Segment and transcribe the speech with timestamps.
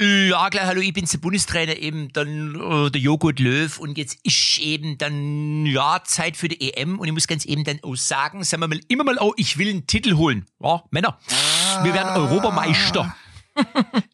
[0.00, 4.16] Ja, klar, hallo, ich bin's der Bundestrainer eben, dann äh, der Joghurt Löw und jetzt
[4.22, 7.96] ist eben dann, ja, Zeit für die EM und ich muss ganz eben dann auch
[7.96, 10.46] sagen, sagen wir mal immer mal, oh, ich will einen Titel holen.
[10.62, 11.18] Ja, Männer,
[11.82, 13.12] wir werden Europameister.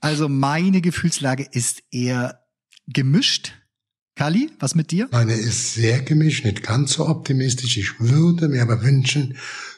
[0.01, 2.47] Also meine Gefühlslage ist eher
[2.87, 3.53] gemischt.
[4.17, 5.09] Kali, was mit dir?
[5.11, 7.77] Meine ist sehr gemischt, nicht ganz so optimistisch.
[7.77, 9.37] Ich würde mir aber wünschen,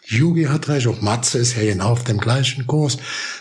[0.08, 2.98] Yugi hat recht, auch Matze ist ja genau auf dem gleichen Kurs,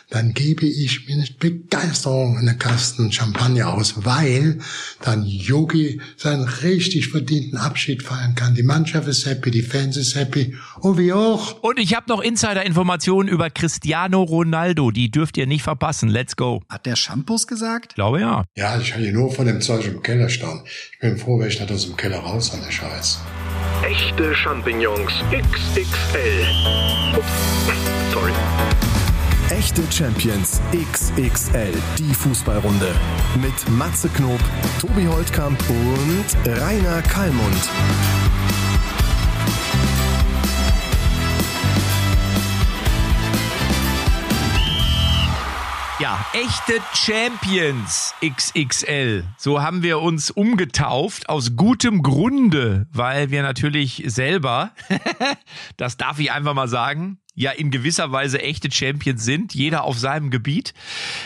[0.09, 4.59] dann gebe ich mir nicht Begeisterung in der Kasten Champagner aus, weil
[5.01, 8.55] dann Yogi seinen richtig verdienten Abschied feiern kann.
[8.55, 11.61] Die Mannschaft ist happy, die Fans ist happy und wir auch.
[11.61, 16.09] Und ich habe noch Insider-Informationen über Cristiano Ronaldo, die dürft ihr nicht verpassen.
[16.09, 16.63] Let's go.
[16.69, 17.91] Hat der Shampoos gesagt?
[17.91, 18.45] Ich glaube ja.
[18.55, 20.61] Ja, ich kann hier nur von dem Zeug im Keller stehen.
[20.93, 23.19] Ich bin froh, wenn ich nicht aus dem Keller raus an der Scheiß.
[23.83, 26.45] Echte Champignons XXL.
[27.17, 27.27] Ups,
[28.13, 28.31] sorry.
[29.49, 32.87] Echte Champions XXL, die Fußballrunde.
[33.41, 34.39] Mit Matze Knob,
[34.79, 37.69] Tobi Holtkamp und Rainer Kallmund.
[46.33, 49.23] Echte Champions XXL.
[49.37, 54.71] So haben wir uns umgetauft aus gutem Grunde, weil wir natürlich selber,
[55.77, 59.99] das darf ich einfach mal sagen, ja in gewisser Weise echte Champions sind, jeder auf
[59.99, 60.73] seinem Gebiet.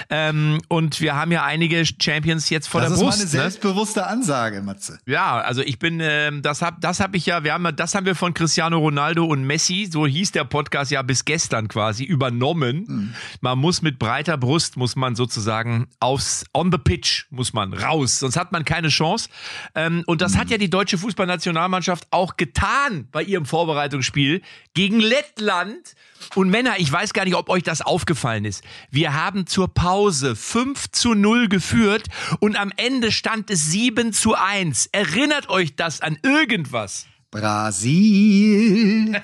[0.10, 3.18] Ähm, und wir haben ja einige Champions jetzt vor das der ist Brust.
[3.18, 5.00] mal eine selbstbewusste Ansage, Matze.
[5.06, 8.06] Ja, also ich bin, ähm, das hab, das habe ich ja, wir haben, das haben
[8.06, 12.86] wir von Cristiano Ronaldo und Messi, so hieß der Podcast ja bis gestern quasi übernommen.
[12.88, 13.14] Mhm.
[13.42, 18.20] Man muss mit breiter Brust muss man sozusagen aufs on the pitch muss man raus,
[18.20, 19.30] sonst hat man keine Chance.
[19.76, 24.42] Ähm, und das hat ja die deutsche Fußballnationalmannschaft auch getan bei ihrem Vorbereitungsspiel
[24.74, 25.96] gegen Lettland.
[26.36, 28.64] Und Männer, ich weiß gar nicht, ob euch das aufgefallen ist.
[28.92, 32.08] Wir haben zur Pause 5 zu 0 geführt
[32.40, 34.88] und am Ende stand es 7 zu 1.
[34.92, 37.08] Erinnert euch das an irgendwas?
[37.32, 39.22] Brasil.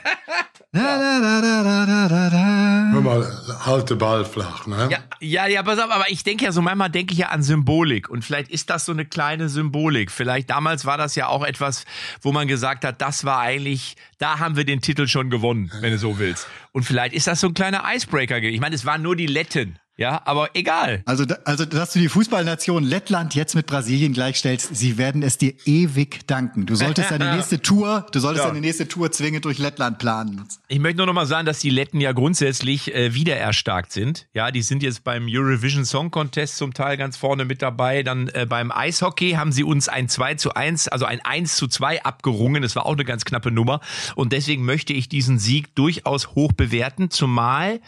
[0.73, 0.91] Hör
[3.01, 3.25] mal,
[3.65, 4.89] halte Ball flach, ne?
[4.91, 7.41] Ja, ja, ja, pass auf, aber ich denke ja so, manchmal denke ich ja an
[7.41, 10.11] Symbolik und vielleicht ist das so eine kleine Symbolik.
[10.11, 11.85] Vielleicht damals war das ja auch etwas,
[12.21, 15.91] wo man gesagt hat, das war eigentlich, da haben wir den Titel schon gewonnen, wenn
[15.91, 16.47] du so willst.
[16.73, 18.41] Und vielleicht ist das so ein kleiner Icebreaker.
[18.41, 18.55] gewesen.
[18.55, 19.79] Ich meine, es waren nur die Letten.
[19.97, 21.01] Ja, aber egal.
[21.05, 25.53] Also, also, dass du die Fußballnation Lettland jetzt mit Brasilien gleichstellst, sie werden es dir
[25.65, 26.65] ewig danken.
[26.65, 28.49] Du solltest deine nächste Tour, du solltest Ja.
[28.49, 30.43] deine nächste Tour zwingend durch Lettland planen.
[30.67, 34.27] Ich möchte nur noch mal sagen, dass die Letten ja grundsätzlich äh, wieder erstarkt sind.
[34.33, 38.03] Ja, die sind jetzt beim Eurovision Song Contest zum Teil ganz vorne mit dabei.
[38.03, 41.67] Dann äh, beim Eishockey haben sie uns ein 2 zu 1, also ein 1 zu
[41.69, 42.63] 2 abgerungen.
[42.63, 43.79] Das war auch eine ganz knappe Nummer.
[44.15, 47.79] Und deswegen möchte ich diesen Sieg durchaus hoch bewerten, zumal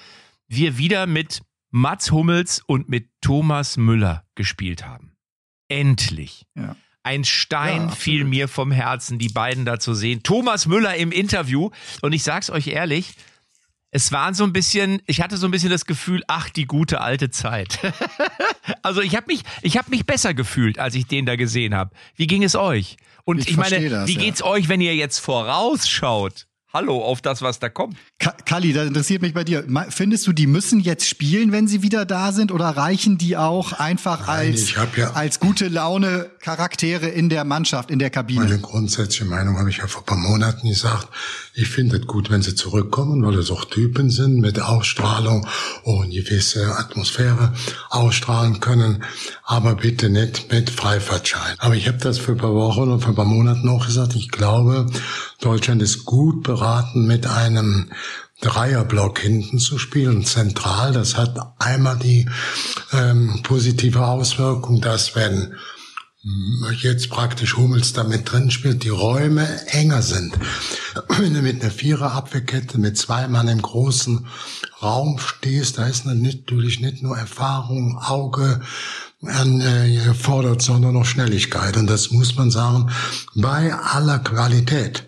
[0.48, 5.16] wir wieder mit Mats Hummels und mit Thomas Müller gespielt haben.
[5.68, 6.46] Endlich.
[6.56, 6.76] Ja.
[7.04, 10.24] Ein Stein Ja, fiel mir vom Herzen, die beiden da zu sehen.
[10.24, 11.70] Thomas Müller im Interview.
[12.02, 13.14] Und ich sag's euch ehrlich,
[13.92, 17.00] es waren so ein bisschen, ich hatte so ein bisschen das Gefühl, ach, die gute
[17.00, 17.80] alte Zeit.
[18.82, 21.96] also ich habe mich, ich habe mich besser gefühlt, als ich den da gesehen habe.
[22.16, 22.98] Wie ging es euch?
[23.24, 24.20] Und ich, Ich meine, das, wie ja.
[24.20, 26.48] geht's euch, wenn ihr jetzt vorausschaut?
[26.78, 27.98] Hallo auf das, was da kommt.
[28.20, 29.64] Ka Kalli, das interessiert mich bei dir.
[29.90, 33.74] Findest du, die müssen jetzt spielen, wenn sie wieder da sind, oder reichen die auch
[33.74, 38.42] einfach Nein, als, ja- als gute Laune Charaktere in der Mannschaft, in der Kabine?
[38.42, 41.08] Meine grundsätzliche Meinung habe ich ja vor ein paar Monaten gesagt.
[41.60, 45.48] Ich finde es gut, wenn sie zurückkommen, weil es auch Typen sind mit Ausstrahlung
[45.82, 47.52] und gewisse Atmosphäre
[47.90, 49.04] ausstrahlen können.
[49.44, 51.56] Aber bitte nicht mit Freifahrtschein.
[51.58, 54.16] Aber ich habe das für ein paar Wochen und für ein paar Monaten auch gesagt.
[54.16, 54.86] Ich glaube,
[55.42, 57.90] Deutschland ist gut beraten mit einem
[58.42, 60.94] Dreierblock hinten zu spielen, zentral.
[60.94, 62.30] Das hat einmal die
[62.94, 65.56] ähm, positive Auswirkung, dass wenn
[66.82, 70.38] jetzt praktisch Hummels da mit drin spielt, die Räume enger sind.
[71.10, 74.28] Wenn du mit einer Vierer-Abwehrkette mit zwei Mann im großen
[74.82, 78.62] Raum stehst, da ist natürlich nicht nur Erfahrung, Auge
[79.24, 81.78] an, äh, gefordert, sondern auch Schnelligkeit.
[81.78, 82.92] Und das muss man sagen,
[83.36, 85.08] bei aller Qualität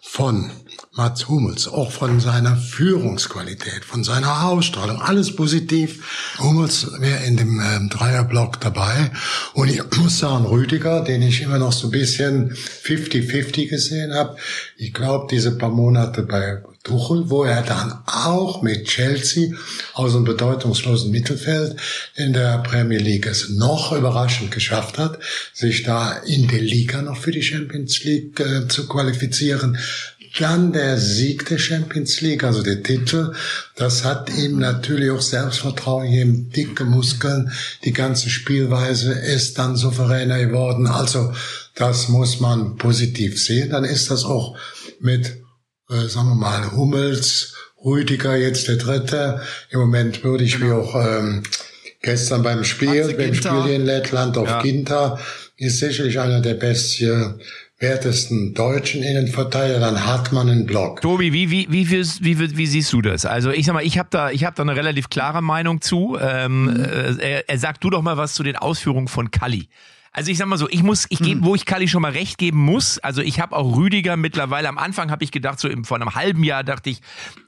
[0.00, 0.50] von
[0.96, 6.36] Mats Hummels, auch von seiner Führungsqualität, von seiner Ausstrahlung, alles positiv.
[6.38, 9.10] Hummels wäre in dem ähm, Dreierblock dabei.
[9.54, 14.36] Und ich muss sagen, Rüdiger, den ich immer noch so ein bisschen 50-50 gesehen habe,
[14.76, 19.56] ich glaube, diese paar Monate bei Tuchel, wo er dann auch mit Chelsea
[19.94, 21.76] aus einem bedeutungslosen Mittelfeld
[22.14, 25.18] in der Premier League es noch überraschend geschafft hat,
[25.54, 29.78] sich da in der Liga noch für die Champions League äh, zu qualifizieren.
[30.38, 33.32] Dann der Sieg der Champions League, also der Titel,
[33.76, 37.52] das hat ihm natürlich auch Selbstvertrauen gegeben, dicke Muskeln,
[37.84, 40.86] die ganze Spielweise ist dann souveräner geworden.
[40.86, 41.32] Also
[41.74, 43.70] das muss man positiv sehen.
[43.70, 44.56] Dann ist das auch
[45.00, 45.36] mit,
[45.90, 47.54] äh, sagen wir mal, Hummels,
[47.84, 49.42] Rüdiger jetzt der Dritte.
[49.70, 50.66] Im Moment würde ich genau.
[50.66, 51.42] wie auch ähm,
[52.02, 54.62] gestern beim Spiel, beim Spiel in Lettland auf ja.
[54.62, 55.18] Ginter,
[55.56, 57.40] ist sicherlich einer der besten
[57.78, 61.00] wertesten deutschen Innenverteidiger, dann hat man einen Block.
[61.00, 63.26] Tobi, wie, wie, wie, wie, wie, siehst du das?
[63.26, 66.16] Also ich sag mal, ich habe da, ich hab da eine relativ klare Meinung zu.
[66.20, 66.84] Ähm, mhm.
[66.84, 69.68] äh, er, er sagt du doch mal was zu den Ausführungen von Kalli.
[70.16, 71.44] Also ich sag mal so, ich muss, ich gebe, hm.
[71.44, 73.00] wo ich Kali schon mal recht geben muss.
[73.00, 74.68] Also ich habe auch Rüdiger mittlerweile.
[74.68, 77.00] Am Anfang habe ich gedacht, so im, vor einem halben Jahr dachte ich,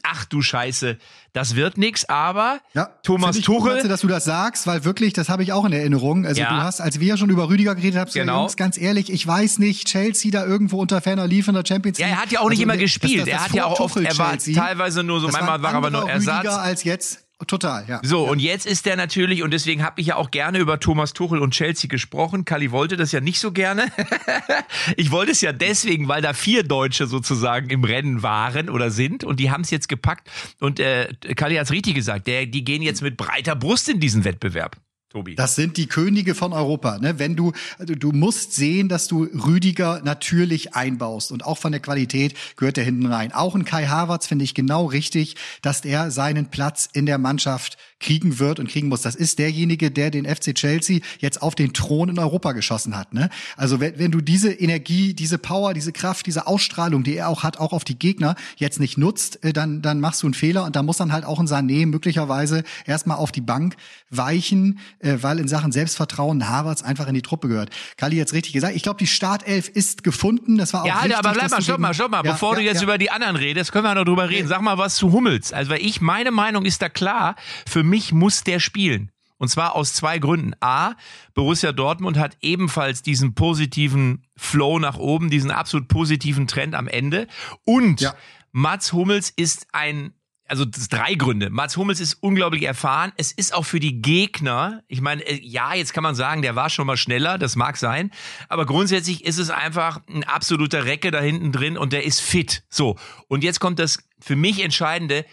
[0.02, 0.98] ach du Scheiße,
[1.32, 2.06] das wird nix.
[2.06, 5.64] Aber ja, Thomas Tuchel, gut, dass du das sagst, weil wirklich, das habe ich auch
[5.64, 6.26] in Erinnerung.
[6.26, 6.48] Also ja.
[6.48, 8.40] du hast, als wir schon über Rüdiger geredet haben, genau.
[8.40, 11.98] Jungs, ganz ehrlich, ich weiß nicht, Chelsea da irgendwo unter ferner Lief in der Champions
[11.98, 12.08] League.
[12.08, 13.20] Ja, er hat ja auch nicht also, immer gespielt.
[13.20, 15.72] Das, das, das er hat ja auch oft, er war teilweise nur so, manchmal war
[15.72, 16.38] aber nur Ersatz.
[16.38, 18.00] Rüdiger als jetzt Total, ja.
[18.02, 18.30] So, ja.
[18.30, 21.40] und jetzt ist der natürlich, und deswegen habe ich ja auch gerne über Thomas Tuchel
[21.40, 22.46] und Chelsea gesprochen.
[22.46, 23.92] Kali wollte das ja nicht so gerne.
[24.96, 29.22] ich wollte es ja deswegen, weil da vier Deutsche sozusagen im Rennen waren oder sind
[29.22, 30.30] und die haben es jetzt gepackt.
[30.60, 34.00] Und äh, Kali hat es richtig gesagt, der, die gehen jetzt mit breiter Brust in
[34.00, 34.78] diesen Wettbewerb.
[35.16, 35.34] Tobi.
[35.34, 36.98] Das sind die Könige von Europa.
[36.98, 37.18] Ne?
[37.18, 41.80] Wenn du, also du musst sehen, dass du Rüdiger natürlich einbaust und auch von der
[41.80, 43.32] Qualität gehört er hinten rein.
[43.32, 47.78] Auch ein Kai Havertz finde ich genau richtig, dass er seinen Platz in der Mannschaft
[47.98, 49.00] kriegen wird und kriegen muss.
[49.00, 53.14] Das ist derjenige, der den FC Chelsea jetzt auf den Thron in Europa geschossen hat.
[53.14, 53.30] Ne?
[53.56, 57.42] Also wenn, wenn du diese Energie, diese Power, diese Kraft, diese Ausstrahlung, die er auch
[57.42, 60.64] hat, auch auf die Gegner jetzt nicht nutzt, äh, dann, dann machst du einen Fehler
[60.64, 63.76] und da muss dann halt auch ein Sané möglicherweise erstmal auf die Bank
[64.10, 67.70] weichen, äh, weil in Sachen Selbstvertrauen Havertz einfach in die Truppe gehört.
[67.96, 68.74] Kali jetzt richtig gesagt.
[68.74, 70.58] Ich glaube, die Startelf ist gefunden.
[70.58, 72.24] Das war auch ja, richtig, aber bleib mal, stopp mal, stopp mal.
[72.24, 72.82] Ja, Bevor ja, du jetzt ja.
[72.84, 74.48] über die anderen redest, können wir noch drüber reden.
[74.48, 75.52] Sag mal was zu Hummels.
[75.52, 77.36] Also weil ich, meine Meinung ist da klar.
[77.66, 79.10] Für mich muss der spielen.
[79.38, 80.54] Und zwar aus zwei Gründen.
[80.60, 80.94] A,
[81.34, 87.26] Borussia Dortmund hat ebenfalls diesen positiven Flow nach oben, diesen absolut positiven Trend am Ende.
[87.64, 88.14] Und ja.
[88.52, 90.14] Mats Hummels ist ein
[90.48, 91.50] also das drei Gründe.
[91.50, 93.12] Mats Hummels ist unglaublich erfahren.
[93.16, 96.56] Es ist auch für die Gegner, ich meine, äh, ja, jetzt kann man sagen, der
[96.56, 98.10] war schon mal schneller, das mag sein,
[98.48, 102.64] aber grundsätzlich ist es einfach ein absoluter Recke da hinten drin und der ist fit.
[102.68, 102.96] So,
[103.28, 105.24] und jetzt kommt das für mich Entscheidende.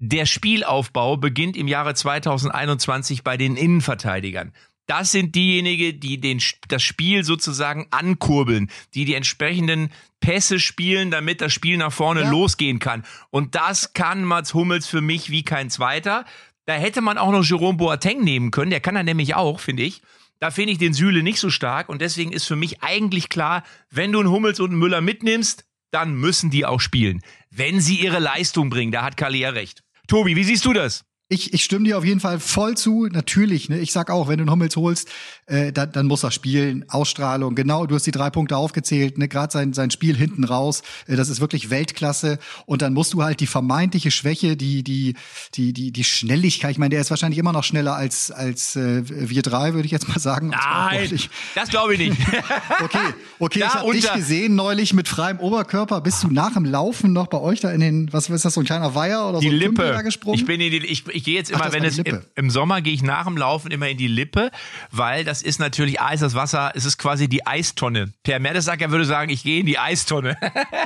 [0.00, 4.52] Der Spielaufbau beginnt im Jahre 2021 bei den Innenverteidigern.
[4.88, 9.90] Das sind diejenigen, die den, das Spiel sozusagen ankurbeln, die die entsprechenden
[10.20, 12.30] Pässe spielen, damit das Spiel nach vorne ja.
[12.30, 13.04] losgehen kann.
[13.28, 16.24] Und das kann Mats Hummels für mich wie kein zweiter.
[16.64, 18.70] Da hätte man auch noch Jerome Boateng nehmen können.
[18.70, 20.00] Der kann er nämlich auch, finde ich.
[20.40, 21.90] Da finde ich den Süle nicht so stark.
[21.90, 25.66] Und deswegen ist für mich eigentlich klar, wenn du einen Hummels und einen Müller mitnimmst,
[25.90, 27.20] dann müssen die auch spielen.
[27.50, 28.92] Wenn sie ihre Leistung bringen.
[28.92, 29.82] Da hat Kali ja recht.
[30.06, 31.04] Tobi, wie siehst du das?
[31.30, 33.06] Ich, ich stimme dir auf jeden Fall voll zu.
[33.06, 33.78] Natürlich, ne?
[33.78, 35.10] ich sag auch, wenn du einen Hummels holst,
[35.44, 36.86] äh, dann, dann muss er spielen.
[36.88, 39.28] Ausstrahlung, genau, du hast die drei Punkte aufgezählt, ne?
[39.28, 42.38] gerade sein, sein Spiel hinten raus, äh, das ist wirklich Weltklasse.
[42.64, 45.16] Und dann musst du halt die vermeintliche Schwäche, die, die,
[45.54, 49.02] die, die, die Schnelligkeit, ich meine, der ist wahrscheinlich immer noch schneller als, als äh,
[49.06, 50.48] wir drei, würde ich jetzt mal sagen.
[50.48, 51.10] Nein,
[51.54, 52.18] das glaube ich nicht.
[52.82, 52.98] okay,
[53.38, 56.00] okay, da ich habe dich gesehen neulich mit freiem Oberkörper.
[56.00, 58.60] Bist du nach dem Laufen noch bei euch da in den, was ist das, so
[58.60, 59.82] ein kleiner Weiher oder die so ein Lippe.
[59.82, 60.38] da gesprungen?
[60.38, 62.80] Ich bin in die, ich, ich gehe jetzt immer, Ach, wenn es im, im, Sommer
[62.80, 64.52] gehe ich nach dem Laufen immer in die Lippe,
[64.92, 68.12] weil das ist natürlich Eis, das Wasser, es ist quasi die Eistonne.
[68.22, 70.36] Per Mertesacker würde sagen, ich gehe in die Eistonne.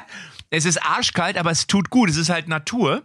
[0.50, 2.08] es ist arschkalt, aber es tut gut.
[2.08, 3.02] Es ist halt Natur.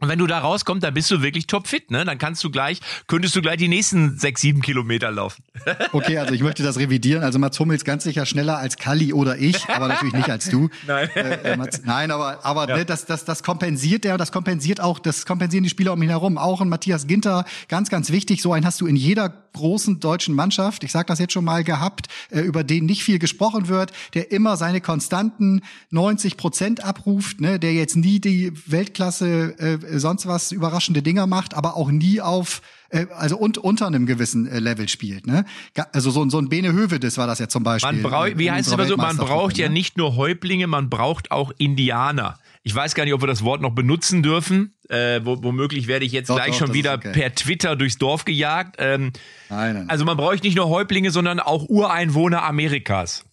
[0.00, 2.04] Und wenn du da rauskommst, dann bist du wirklich topfit, ne?
[2.04, 5.42] Dann kannst du gleich, könntest du gleich die nächsten sechs, sieben Kilometer laufen.
[5.92, 7.24] okay, also ich möchte das revidieren.
[7.24, 10.68] Also Mats Hummels ganz sicher schneller als Kali oder ich, aber natürlich nicht als du.
[10.86, 11.08] Nein.
[11.16, 12.76] Äh, äh, Mats, nein, aber, aber ja.
[12.76, 16.10] ne, das, das, das kompensiert der, das kompensiert auch, das kompensieren die Spieler um ihn
[16.10, 16.38] herum.
[16.38, 18.40] Auch ein Matthias Ginter, ganz, ganz wichtig.
[18.40, 21.64] So einen hast du in jeder großen deutschen Mannschaft, ich sage das jetzt schon mal
[21.64, 27.40] gehabt, äh, über den nicht viel gesprochen wird, der immer seine konstanten 90 Prozent abruft,
[27.40, 32.20] ne, der jetzt nie die Weltklasse äh, sonst was überraschende Dinger macht, aber auch nie
[32.20, 35.26] auf äh, also und, unter einem gewissen äh, Level spielt.
[35.26, 35.44] Ne?
[35.92, 37.92] Also so, so ein Bene Hövedes war das ja zum Beispiel.
[37.92, 39.74] Man braucht, wie heißt es immer so, man braucht ja ne?
[39.74, 42.38] nicht nur Häuptlinge, man braucht auch Indianer.
[42.62, 44.74] Ich weiß gar nicht, ob wir das Wort noch benutzen dürfen.
[44.88, 47.12] Äh, womöglich werde ich jetzt doch, gleich doch, schon wieder okay.
[47.12, 48.76] per Twitter durchs Dorf gejagt.
[48.78, 49.12] Ähm,
[49.48, 49.90] nein, nein.
[49.90, 53.24] Also man braucht nicht nur Häuptlinge, sondern auch Ureinwohner Amerikas.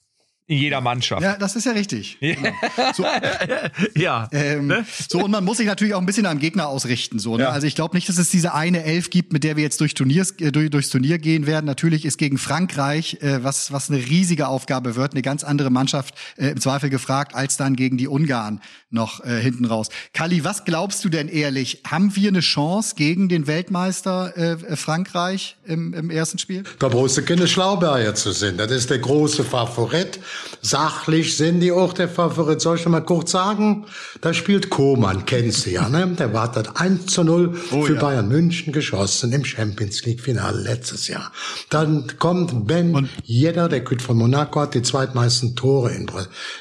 [0.47, 1.23] In jeder Mannschaft.
[1.23, 2.17] Ja, das ist ja richtig.
[2.19, 2.49] Genau.
[2.93, 3.03] So,
[3.95, 4.29] ja.
[4.31, 4.85] ähm, Ne?
[5.09, 7.17] so, und man muss sich natürlich auch ein bisschen am Gegner ausrichten.
[7.17, 7.43] So, ne?
[7.43, 7.49] Ja.
[7.49, 9.95] Also ich glaube nicht, dass es diese eine Elf gibt, mit der wir jetzt durch
[9.95, 11.65] Turniers, äh, durch, durchs Turnier gehen werden.
[11.65, 16.13] Natürlich ist gegen Frankreich, äh, was, was eine riesige Aufgabe wird, eine ganz andere Mannschaft
[16.37, 18.61] äh, im Zweifel gefragt, als dann gegen die Ungarn
[18.91, 19.89] noch äh, hinten raus.
[20.13, 21.81] Kali, was glaubst du denn ehrlich?
[21.87, 26.63] Haben wir eine Chance gegen den Weltmeister äh, Frankreich im, im ersten Spiel?
[26.79, 28.57] Da brauchst du keine Schlauberger zu sein.
[28.57, 30.19] Das ist der große Favorit.
[30.61, 32.59] Sachlich sind die auch der Favorit.
[32.59, 33.85] Soll ich noch mal kurz sagen?
[34.21, 36.07] Da spielt Koman, kennst du ja, ne?
[36.17, 37.99] Der war das 1 zu 0 für ja.
[37.99, 41.31] Bayern München geschossen im Champions League Finale letztes Jahr.
[41.69, 46.09] Dann kommt Ben Yedder, der Küt von Monaco, hat die zweitmeisten Tore in,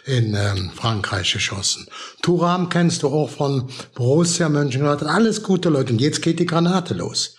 [0.05, 1.87] in ähm, Frankreich geschossen.
[2.23, 5.15] Thuram kennst du auch von Borussia Mönchengladbach.
[5.15, 5.93] Alles gute Leute.
[5.93, 7.37] Und jetzt geht die Granate los.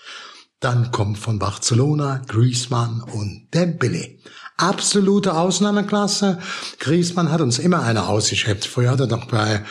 [0.59, 4.17] Dann kommt von Barcelona Griezmann und Dembele.
[4.57, 6.37] Absolute Ausnahmeklasse.
[6.79, 8.63] Griezmann hat uns immer eine ausgeschäbt.
[8.63, 9.61] Vorher hat er doch bei,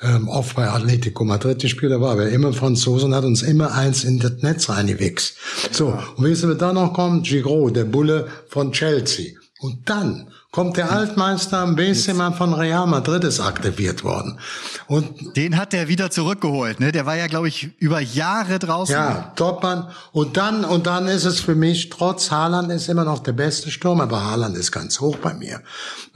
[0.00, 3.72] ähm, oft bei Atletico Madrid gespielt, da war aber immer Franzose und hat uns immer
[3.74, 5.36] eins in das Netz reingewichst.
[5.72, 7.22] So, und wie wir da noch kommen?
[7.22, 9.32] Giroud, der Bulle von Chelsea.
[9.58, 14.40] Und dann kommt der Altmeister Benzema von Real Madrid ist aktiviert worden.
[14.88, 16.80] Und Den hat der wieder zurückgeholt.
[16.80, 16.90] Ne?
[16.90, 18.92] Der war ja, glaube ich, über Jahre draußen.
[18.92, 19.86] Ja, Topmann.
[20.10, 23.70] Und dann, und dann ist es für mich, trotz Haaland ist immer noch der beste
[23.70, 25.60] Sturm, aber Haaland ist ganz hoch bei mir.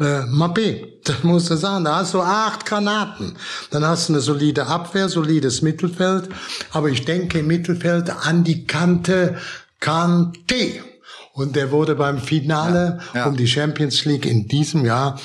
[0.01, 3.37] Äh, Mappé, das musst du sagen, da hast du acht Granaten.
[3.71, 6.29] Dann hast du eine solide Abwehr, solides Mittelfeld.
[6.73, 9.37] Aber ich denke im Mittelfeld an die Kante
[9.79, 10.92] Kante.
[11.33, 13.27] Und der wurde beim Finale Ja.
[13.27, 15.19] um die Champions League in diesem Jahr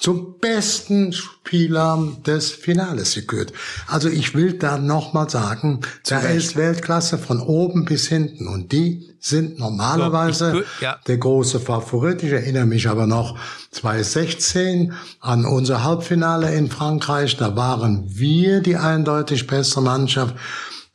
[0.00, 3.52] zum besten Spieler des Finales gekürt.
[3.86, 9.14] Also ich will da nochmal sagen, da ist Weltklasse von oben bis hinten und die
[9.20, 10.96] sind normalerweise So, ja.
[11.06, 12.24] der große Favorit.
[12.24, 13.38] Ich erinnere mich aber noch
[13.70, 17.36] 2016 an unser Halbfinale in Frankreich.
[17.36, 20.34] Da waren wir die eindeutig bessere Mannschaft.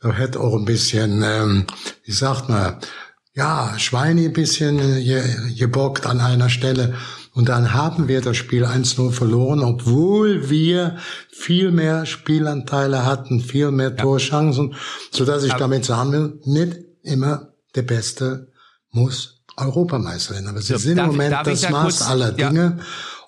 [0.00, 1.64] Da hätte auch ein bisschen, ähm,
[2.04, 2.76] wie sagt man,
[3.38, 6.94] ja, Schweine ein bisschen äh, ge- gebockt an einer Stelle.
[7.34, 10.96] Und dann haben wir das Spiel 1-0 verloren, obwohl wir
[11.30, 14.74] viel mehr Spielanteile hatten, viel mehr Torchancen,
[15.12, 18.48] so dass ich damit sagen will, nicht immer der Beste
[18.90, 20.48] muss Europameister werden.
[20.48, 22.48] Aber sie So, sind darf- im Moment das da Maß kurz- aller ja.
[22.48, 22.78] Dinge.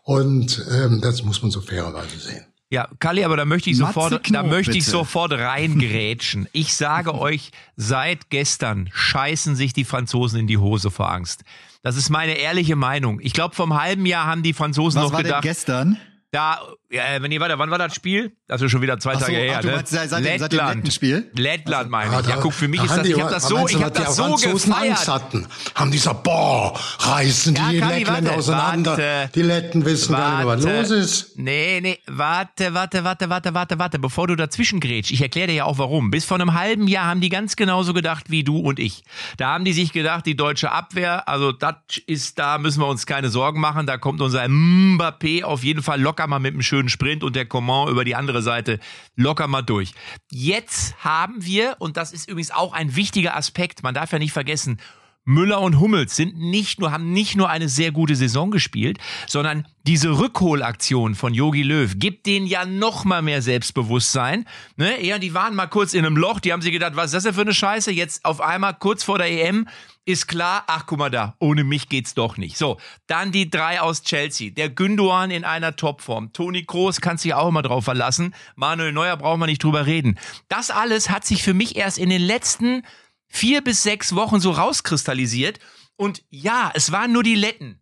[0.03, 2.47] Und ähm, das muss man so fairerweise sehen.
[2.73, 4.91] Ja, Kalli, aber da möchte ich sofort, da Knob, möchte ich bitte.
[4.91, 6.49] sofort reingrätschen.
[6.53, 11.43] Ich sage euch, seit gestern scheißen sich die Franzosen in die Hose vor Angst.
[11.83, 13.19] Das ist meine ehrliche Meinung.
[13.21, 15.97] Ich glaube, vom halben Jahr haben die Franzosen Was noch war denn gedacht, gestern?
[16.33, 16.61] Da,
[16.91, 18.37] ja, wenn ihr weiter, wann war das Spiel?
[18.47, 19.77] Das ist schon wieder zwei Ach so, Tage ach, her, du ne?
[19.77, 20.77] meinst seit- seit dem- seit dem Lettland.
[20.77, 21.31] Lettenspiel?
[21.35, 22.27] Lettland meine Ah, ich.
[22.29, 24.03] Ja, guck, für mich da ist das, die- ich habe das so, ich habe die
[24.05, 25.09] das so gefeiert.
[25.09, 28.91] hatten, haben die gesagt, boah, reißen die Ja, Kalli, Lettländer warte, auseinander.
[28.93, 29.31] warte.
[29.35, 30.79] die Letten wissen gar nicht, was Warte.
[30.79, 31.39] los ist.
[31.39, 35.11] Nee, nee, warte, warte, warte, warte, warte, warte, bevor du dazwischen grätsch.
[35.11, 36.11] Ich erkläre dir ja auch warum.
[36.11, 39.03] Bis vor einem halben Jahr haben die ganz genauso gedacht wie du und ich.
[39.37, 41.75] Da haben die sich gedacht, die deutsche Abwehr, also das
[42.07, 43.87] ist, da müssen wir uns keine Sorgen machen.
[43.87, 47.47] Da kommt unser Mbappé auf jeden Fall locker mal mit einem schönen Sprint und der
[47.47, 48.79] Coman über die andere Seite
[49.17, 49.93] locker mal durch.
[50.31, 54.33] Jetzt haben wir, und das ist übrigens auch ein wichtiger Aspekt, man darf ja nicht
[54.33, 54.79] vergessen,
[55.25, 59.67] Müller und Hummels sind nicht nur, haben nicht nur eine sehr gute Saison gespielt, sondern
[59.87, 64.47] diese Rückholaktion von Yogi Löw gibt denen ja noch mal mehr Selbstbewusstsein.
[64.77, 65.05] Ne?
[65.05, 67.25] Ja, die waren mal kurz in einem Loch, die haben sich gedacht, was ist das
[67.25, 67.93] denn für eine Scheiße?
[67.93, 69.69] Jetzt auf einmal kurz vor der EM
[70.11, 72.57] ist klar, ach guck mal da, ohne mich geht's doch nicht.
[72.57, 74.51] So, dann die drei aus Chelsea.
[74.51, 76.33] Der Gündogan in einer Topform.
[76.33, 78.35] Toni Kroos kannst dich auch mal drauf verlassen.
[78.57, 80.19] Manuel Neuer brauchen wir nicht drüber reden.
[80.49, 82.83] Das alles hat sich für mich erst in den letzten
[83.27, 85.59] vier bis sechs Wochen so rauskristallisiert.
[85.97, 87.81] Und ja, es waren nur die Letten.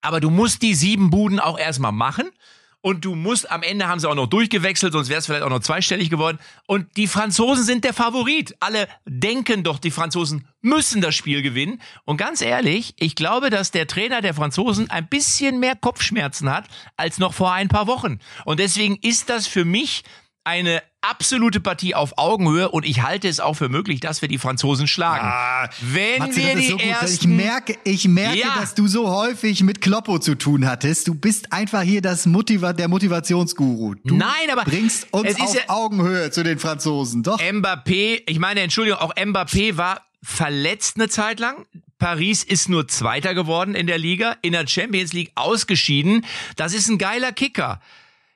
[0.00, 2.30] Aber du musst die sieben Buden auch erstmal machen.
[2.86, 5.50] Und du musst, am Ende haben sie auch noch durchgewechselt, sonst wäre es vielleicht auch
[5.50, 6.38] noch zweistellig geworden.
[6.68, 8.54] Und die Franzosen sind der Favorit.
[8.60, 11.82] Alle denken doch, die Franzosen müssen das Spiel gewinnen.
[12.04, 16.66] Und ganz ehrlich, ich glaube, dass der Trainer der Franzosen ein bisschen mehr Kopfschmerzen hat
[16.96, 18.20] als noch vor ein paar Wochen.
[18.44, 20.04] Und deswegen ist das für mich
[20.46, 24.38] eine absolute Partie auf Augenhöhe und ich halte es auch für möglich, dass wir die
[24.38, 25.30] Franzosen schlagen.
[25.80, 28.54] Wenn Matze, wir die so ersten Ich merke, ich merke, Ja.
[28.58, 31.08] dass du so häufig mit Kloppo zu tun hattest.
[31.08, 33.94] Du bist einfach hier das Motiva der Motivationsguru.
[34.04, 37.22] Du Nein, aber bringst uns es ist auf ja- Augenhöhe zu den Franzosen.
[37.22, 37.40] Doch.
[37.40, 41.66] Mbappé, ich meine, Entschuldigung, auch Mbappé war verletzt eine Zeit lang.
[41.98, 46.24] Paris ist nur Zweiter geworden in der Liga, in der Champions League ausgeschieden.
[46.56, 47.80] Das ist ein geiler Kicker.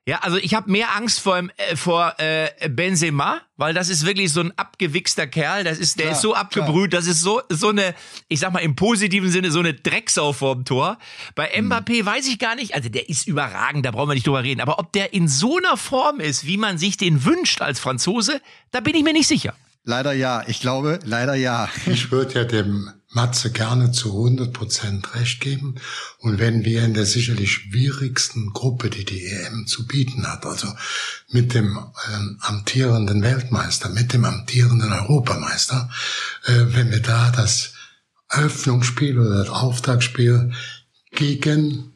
[0.08, 4.32] Ja, also ich habe mehr Angst vor, äh, vor äh, Benzema, weil das ist wirklich
[4.32, 5.62] so ein abgewichster Kerl.
[5.62, 6.92] Das ist, der Klar, ist so abgebrüht.
[6.94, 7.94] Das ist so so eine,
[8.26, 10.98] ich sag mal im positiven Sinne so eine Drecksau vorm Tor.
[11.34, 11.70] Bei Hm.
[11.70, 12.74] Mbappé weiß ich gar nicht.
[12.74, 14.60] Also der ist überragend, da brauchen wir nicht drüber reden.
[14.62, 18.40] Aber ob der in so einer Form ist, wie man sich den wünscht als Franzose,
[18.70, 19.54] da bin ich mir nicht sicher.
[19.84, 20.42] Leider ja.
[20.46, 21.68] Ich glaube, leider ja.
[21.86, 25.74] Ich würde ja dem Matze gerne zu 100 Prozent recht geben.
[26.18, 30.68] Und wenn wir in der sicherlich schwierigsten Gruppe, die die EM zu bieten hat, also
[31.28, 31.78] mit dem
[32.12, 35.90] ähm, amtierenden Weltmeister, mit dem amtierenden Europameister,
[36.44, 37.74] äh, wenn wir da das
[38.28, 40.52] Eröffnungsspiel oder das Auftaktspiel
[41.10, 41.92] gegen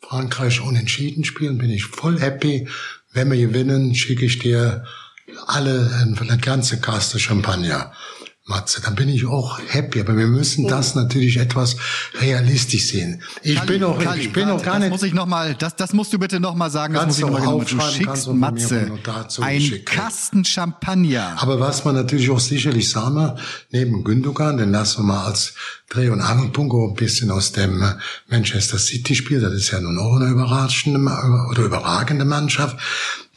[0.00, 2.68] Frankreich unentschieden spielen, bin ich voll happy.
[3.12, 4.84] Wenn wir gewinnen, schicke ich dir
[5.46, 7.92] alle eine ganze Kaste Champagner.
[8.46, 11.76] Matze, dann bin ich auch happy, aber wir müssen das natürlich etwas
[12.20, 13.22] realistisch sehen.
[13.42, 14.90] Ich bin auch, Kalli, ich bin warte, auch gar das nicht.
[14.90, 16.92] muss ich noch mal, das, das musst du bitte noch mal sagen.
[16.92, 17.50] Das Kannst muss ich noch du mal.
[17.52, 18.92] Du aufschreiben, schickst du mir Matze
[19.40, 19.84] ein schicken.
[19.86, 21.36] Kasten Champagner.
[21.38, 23.36] Aber was man natürlich auch sicherlich sagen wir,
[23.70, 25.54] neben Gündogan, den lassen wir mal als
[25.88, 27.94] Dreh- und Angelpunkt auch ein bisschen aus dem äh,
[28.28, 31.00] Manchester City-Spiel, das ist ja nun auch eine überraschende
[31.50, 32.76] oder überragende Mannschaft,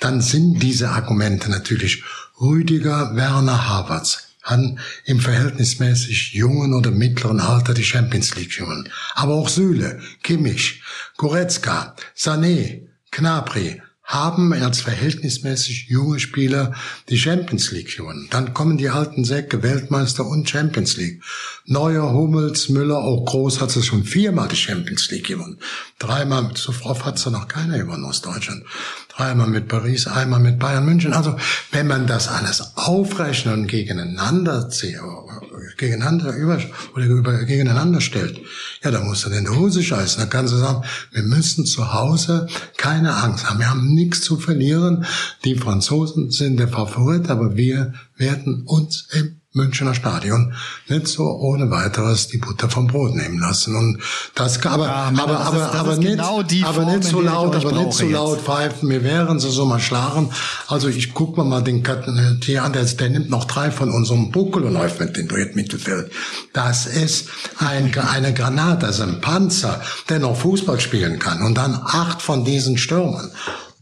[0.02, 2.04] dann sind diese Argumente natürlich
[2.42, 8.90] Rüdiger, Werner, Havertz haben im verhältnismäßig jungen oder mittleren Alter die Champions League gewonnen.
[9.14, 10.82] Aber auch Süle, Kimmich,
[11.18, 16.74] Goretzka, Sané, Gnabry haben als verhältnismäßig junge Spieler
[17.10, 18.30] die Champions League gewonnen.
[18.32, 21.22] Dann kommen die alten Säcke, Weltmeister und Champions League.
[21.66, 25.60] Neuer, Hummels, Müller, auch Groß hat es schon viermal die Champions League gewonnen.
[26.00, 28.64] Dreimal, so oft hat es noch keiner gewonnen aus Deutschland.
[29.18, 31.12] Dreimal mit Paris, einmal mit Bayern München.
[31.12, 31.36] Also
[31.72, 35.00] wenn man das alles aufrechnet und gegeneinander zieht,
[35.78, 36.60] gegeneinander über
[36.96, 38.40] oder über, gegeneinander stellt,
[38.84, 40.20] ja, da musst du in die Hose scheißen.
[40.22, 42.48] Da kannst du sagen, wir müssen zu Hause
[42.78, 43.58] keine Angst haben.
[43.58, 45.06] Wir haben nichts zu verlieren.
[45.46, 50.54] Die Franzosen sind der Favorit, aber wir werden uns im Münchner Stadion
[50.88, 53.76] nicht so ohne weiteres die Butter vom Brot nehmen lassen.
[53.76, 54.00] Und
[54.36, 57.22] das, aber, Ja, aber, das aber, ist- das aber nicht, genau aber Form, nicht so
[57.22, 58.14] laut, aber nicht so jetzt.
[58.14, 58.90] laut pfeifen.
[58.90, 60.30] Wir wären so so mal schlagen.
[60.68, 61.84] Also ich guck mir mal den
[62.42, 66.12] Tier an, der, der nimmt noch drei von unserem Buckel und läuft mit dem Mittelfeld.
[66.54, 71.42] Das ist ein, eine Granate, das ist ein Panzer, der noch Fußball spielen kann.
[71.42, 73.32] Und dann acht von diesen Stürmern.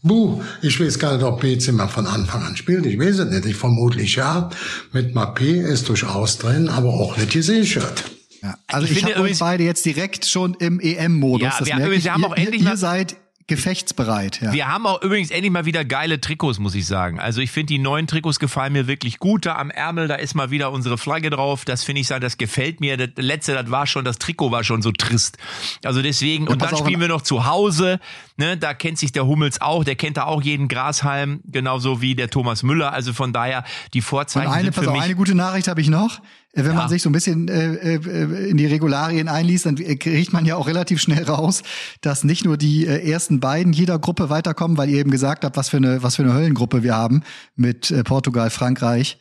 [0.06, 2.86] Buh, ich weiß gar nicht, ob Benzema von Anfang an spielt.
[2.86, 3.46] Ich weiß es nicht.
[3.46, 4.50] Ich vermutlich ja.
[4.94, 8.04] Mit Mappé ist durchaus drin, aber auch nicht gesichert.
[8.44, 11.42] Ja, also Ich ich, finde habe euch übrigens- beide jetzt direkt schon im EM-Modus.
[11.44, 12.06] Ja, das wir- merke übrigens, ich.
[12.06, 13.16] wir haben ihr, auch ihr, endlich ihr mal- seid
[13.48, 14.42] gefechtsbereit.
[14.42, 14.54] Ja.
[14.54, 17.20] Wir haben auch übrigens endlich mal wieder geile Trikots, muss ich sagen.
[17.20, 19.46] Also ich finde die neuen Trikots gefallen mir wirklich gut.
[19.46, 21.64] Da am Ärmel, da ist mal wieder unsere Flagge drauf.
[21.66, 22.98] Das finde ich, das gefällt mir.
[22.98, 25.38] Das letzte, das war schon, das Trikot war schon so trist.
[25.84, 28.00] Also deswegen, und pass dann spielen und- wir noch zu Hause.
[28.38, 29.84] Ne, da kennt sich der Hummels auch.
[29.84, 32.92] Der kennt da auch jeden Grashalm, genauso wie der Thomas Müller.
[32.94, 35.06] Also von daher, die Und Vorzeichen eine, sind pass für auf, mich.
[35.06, 36.20] eine gute Nachricht habe ich noch.
[36.56, 36.74] Äh, Wenn Ja.
[36.74, 40.46] man sich so ein bisschen äh, äh, in die Regularien einliest, dann äh, kriegt man
[40.46, 41.62] ja auch relativ schnell raus,
[42.02, 45.70] dass nicht nur die ersten beiden jeder Gruppe weiterkommen, weil ihr eben gesagt habt, was
[45.70, 47.24] für eine, was für eine Höllengruppe wir haben
[47.56, 49.18] mit Portugal, Frankreich.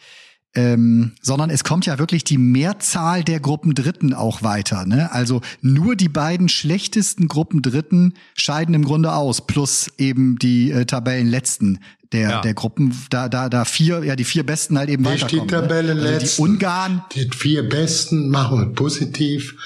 [0.56, 4.86] Ähm, sondern es kommt ja wirklich die Mehrzahl der Gruppendritten auch weiter.
[4.86, 5.10] Ne?
[5.12, 11.80] Also nur die beiden schlechtesten Gruppendritten scheiden im Grunde aus, plus eben die äh, Tabellenletzten
[12.12, 12.40] der, Ja.
[12.42, 12.94] der Gruppen.
[13.10, 15.48] Da, da, da vier, ja die vier Besten halt eben Nicht die weiterkommen.
[15.50, 15.56] ne?
[15.56, 16.44] Also Tabellenletzten.
[16.44, 19.56] die Ungarn, Die vier Besten machen wir positiv.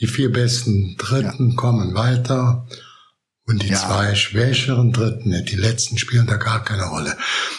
[0.00, 2.66] Die vier besten Dritten kommen weiter.
[3.48, 3.76] Und die Ja.
[3.78, 7.16] zwei schwächeren Dritten, die letzten spielen da gar keine Rolle.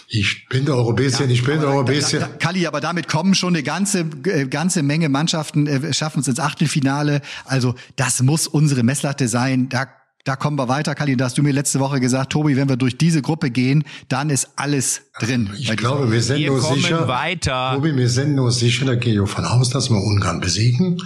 [0.07, 2.29] Ich bin der Europäer, ich bin der Europäer.
[2.39, 6.39] Kalli, aber damit kommen schon eine ganze, äh, ganze Menge Mannschaften, äh, schaffen es ins
[6.39, 7.21] Achtelfinale.
[7.45, 9.67] Also das muss unsere Messlatte sein.
[9.69, 9.87] Da,
[10.25, 10.93] da kommen wir weiter.
[10.93, 13.83] Kalli, da hast du mir letzte Woche gesagt, Tobi, wenn wir durch diese Gruppe gehen,
[14.09, 15.49] dann ist alles drin.
[15.57, 17.07] Ich bei glaube, wir sind Wir nur kommen sicher.
[17.07, 17.71] weiter.
[17.73, 21.01] Tobi, wir sind nur sicher, da gehe ich davon aus, dass wir Ungarn besiegen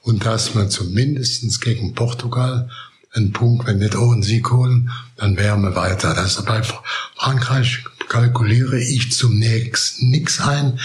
[0.00, 2.70] und dass wir zumindestens gegen Portugal
[3.14, 6.14] einen Punkt, wenn nicht auch einen Sieg holen, dann wären wir weiter.
[6.14, 6.62] Das ist bei
[7.16, 10.78] Frankreich kalkuliere ich zunächst nix ein.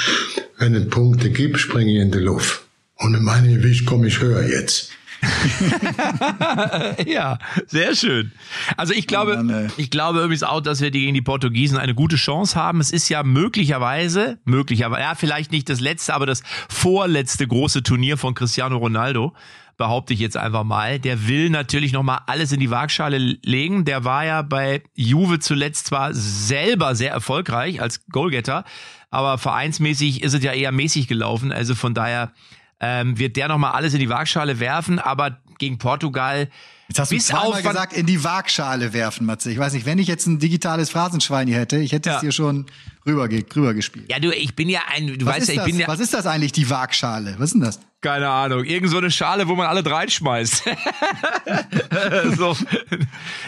[0.57, 2.63] Wenn es Punkte gibt, springe ich in die Luft.
[2.95, 4.91] Und in meine Gewicht komme ich höher jetzt.
[7.05, 8.31] ja, sehr schön.
[8.75, 9.67] Also ich glaube, ey.
[9.77, 12.79] ich glaube übrigens auch, dass wir gegen die Portugiesen eine gute Chance haben.
[12.79, 18.17] Es ist ja möglicherweise, möglicherweise, ja, vielleicht nicht das letzte, aber das vorletzte große Turnier
[18.17, 19.33] von Cristiano Ronaldo.
[19.77, 20.99] Behaupte ich jetzt einfach mal.
[20.99, 23.85] Der will natürlich nochmal alles in die Waagschale legen.
[23.85, 28.63] Der war ja bei Juve zuletzt zwar selber sehr erfolgreich als Goalgetter,
[29.11, 31.51] aber vereinsmäßig ist es ja eher mäßig gelaufen.
[31.51, 32.31] Also von daher
[32.79, 36.49] ähm, wird der nochmal alles in die Waagschale werfen, aber gegen Portugal.
[36.87, 39.51] Jetzt hast du bis zweimal auf gesagt, in die Waagschale werfen, Matze.
[39.51, 42.15] Ich weiß nicht, wenn ich jetzt ein digitales Phrasenschwein hier hätte, ich hätte Ja.
[42.15, 42.65] es dir schon
[43.05, 44.09] rüber, rüber gespielt.
[44.09, 45.65] Ja, du, ich bin ja ein, du Was, weißt ist ja, ich das?
[45.65, 47.35] bin ja, Was ist das eigentlich, die Waagschale?
[47.37, 47.79] Was ist denn das?
[48.01, 50.63] Keine Ahnung, irgend so eine Schale, wo man alle reinschmeißt.
[52.37, 52.55] so.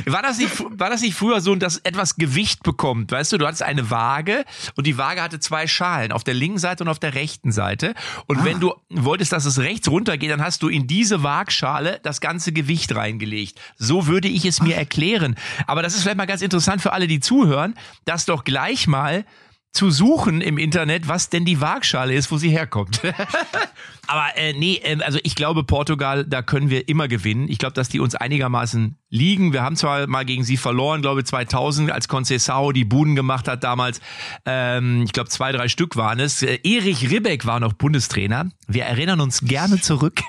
[0.06, 3.12] War das nicht, war das nicht früher so, dass etwas Gewicht bekommt?
[3.12, 6.58] Weißt du, du hattest eine Waage und die Waage hatte zwei Schalen, auf der linken
[6.58, 7.94] Seite und auf der rechten Seite.
[8.26, 12.20] Und wenn du wolltest, dass es rechts runtergeht, dann hast du in diese Waagschale das
[12.20, 13.60] ganze Gewicht reingelegt.
[13.78, 15.36] So würde ich es mir erklären.
[15.68, 19.26] Aber das ist vielleicht mal ganz interessant für alle, die zuhören, das doch gleich mal
[19.72, 23.02] zu suchen im Internet, was denn die Waagschale ist, wo sie herkommt.
[24.08, 27.48] Aber äh, nee, ähm, also ich glaube, Portugal, da können wir immer gewinnen.
[27.48, 29.54] Ich glaube, dass die uns einigermaßen liegen.
[29.54, 33.64] Wir haben zwar mal gegen sie verloren, glaube 2000, als Conceição die Buden gemacht hat
[33.64, 34.02] damals.
[34.46, 36.42] Ähm, ich glaube, zwei, drei Stück waren es.
[36.42, 38.50] Äh, Erich Ribbeck war noch Bundestrainer.
[38.68, 40.22] Wir erinnern uns gerne zurück.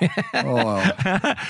[0.45, 0.79] Oh.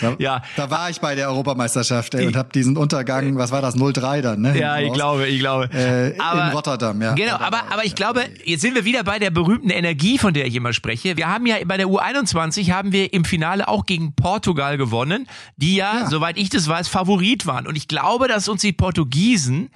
[0.02, 0.42] Da, Ja.
[0.56, 4.22] da war ich bei der Europameisterschaft ey, und habe diesen Untergang, was war das, 0-3
[4.22, 4.58] dann, ne?
[4.58, 4.96] Ja, ich Raus.
[4.96, 5.70] glaube, ich glaube.
[5.74, 7.14] Äh, in Rotterdam, ja.
[7.14, 10.36] Genau, aber, ich, aber ich glaube, jetzt sind wir wieder bei der berühmten Energie, von
[10.36, 11.18] der ich immer spreche.
[11.18, 15.76] Wir haben ja bei der U21 haben wir im Finale auch gegen Portugal gewonnen, die
[15.78, 16.08] ja, Ja.
[16.08, 17.66] soweit ich das weiß, Favorit waren.
[17.66, 19.72] Und ich glaube, dass uns die Portugiesen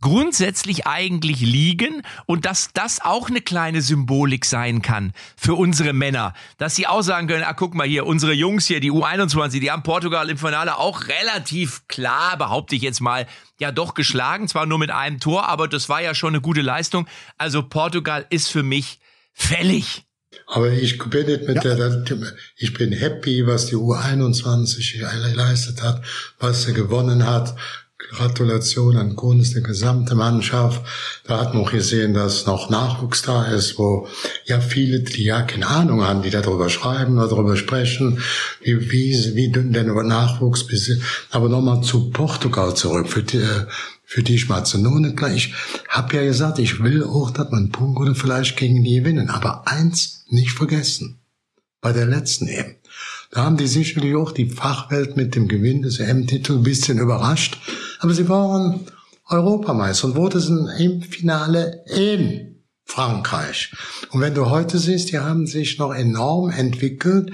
[0.00, 6.34] grundsätzlich eigentlich liegen und dass das auch eine kleine Symbolik sein kann für unsere Männer,
[6.58, 9.70] dass sie auch sagen können, ah, guck mal hier, unsere Jungs hier, die U21, die
[9.70, 13.26] haben Portugal im Finale auch relativ klar, behaupte ich jetzt mal,
[13.58, 16.62] ja doch geschlagen, zwar nur mit einem Tor, aber das war ja schon eine gute
[16.62, 17.06] Leistung.
[17.36, 19.00] Also Portugal ist für mich
[19.32, 20.04] fällig.
[20.46, 22.04] Aber ich bin nicht mit der,
[22.56, 26.02] ich bin happy, was die U21 geleistet hat,
[26.38, 27.54] was sie gewonnen hat.
[28.08, 30.82] Gratulation an Kunst, der gesamte Mannschaft.
[31.24, 34.08] Da hat man auch gesehen, dass noch Nachwuchs da ist, wo
[34.44, 38.20] ja viele, die ja keine Ahnung haben, die darüber schreiben oder darüber sprechen,
[38.62, 40.98] wie, wie, wie der Nachwuchs bis,
[41.30, 43.44] aber nochmal zu Portugal zurück, für die,
[44.04, 45.54] für die eine kleine, ich
[45.88, 49.30] habe ja gesagt, ich will auch, dass man Punkt oder vielleicht gegen die gewinnen.
[49.30, 51.20] Aber eins nicht vergessen.
[51.80, 52.74] Bei der letzten EM.
[53.30, 57.58] Da haben die sicherlich auch die Fachwelt mit dem Gewinn des EM-Titels ein bisschen überrascht.
[58.00, 58.86] Aber sie waren
[59.28, 62.50] Europameister und wurden im Finale in
[62.90, 63.72] Frankreich.
[64.10, 67.30] Und wenn du heute siehst, die haben sich noch enorm entwickelt.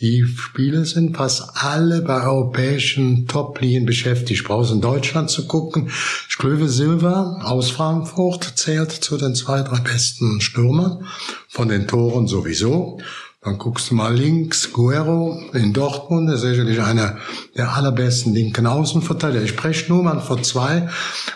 [0.00, 4.42] Die Spiele sind fast alle bei europäischen Top-Ligen beschäftigt.
[4.42, 5.90] Ich brauche in Deutschland zu gucken.
[6.28, 11.06] Sklöve Silva aus Frankfurt zählt zu den zwei, drei besten Stürmern.
[11.48, 13.00] Von den Toren sowieso.
[13.48, 17.16] Dann guckst du mal links, Guerrero in Dortmund, ist sicherlich einer
[17.56, 19.42] der allerbesten linken Außenverteidiger.
[19.42, 20.86] Ich spreche nur mal vor zwei.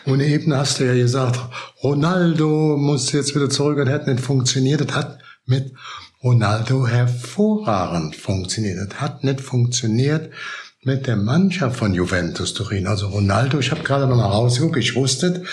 [0.04, 1.40] Und eben hast du ja gesagt,
[1.82, 4.82] Ronaldo muss jetzt wieder zurück und hat nicht funktioniert.
[4.82, 5.72] Das hat mit
[6.22, 8.92] Ronaldo hervorragend funktioniert.
[8.92, 10.30] Das hat nicht funktioniert
[10.84, 12.86] mit der Mannschaft von Juventus Turin.
[12.88, 15.44] Also Ronaldo, ich habe gerade noch mal rausgeguckt, ich wusste,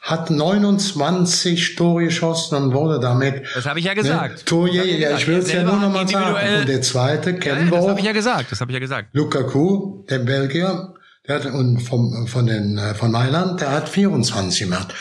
[0.00, 4.38] hat 29 Tore geschossen und wurde damit Das habe ich ja gesagt.
[4.38, 4.42] Ne?
[4.44, 6.60] Das hab ja, ich ich will es ja nur noch mal individuell- sagen.
[6.62, 8.80] Und der zweite kennen Ja, wir das habe ich ja gesagt, das habe ich ja
[8.80, 9.08] gesagt.
[9.12, 10.94] Lukaku, der Belgier,
[11.28, 14.94] der hat und vom, von den äh, von Mailand, der hat 24 gemacht.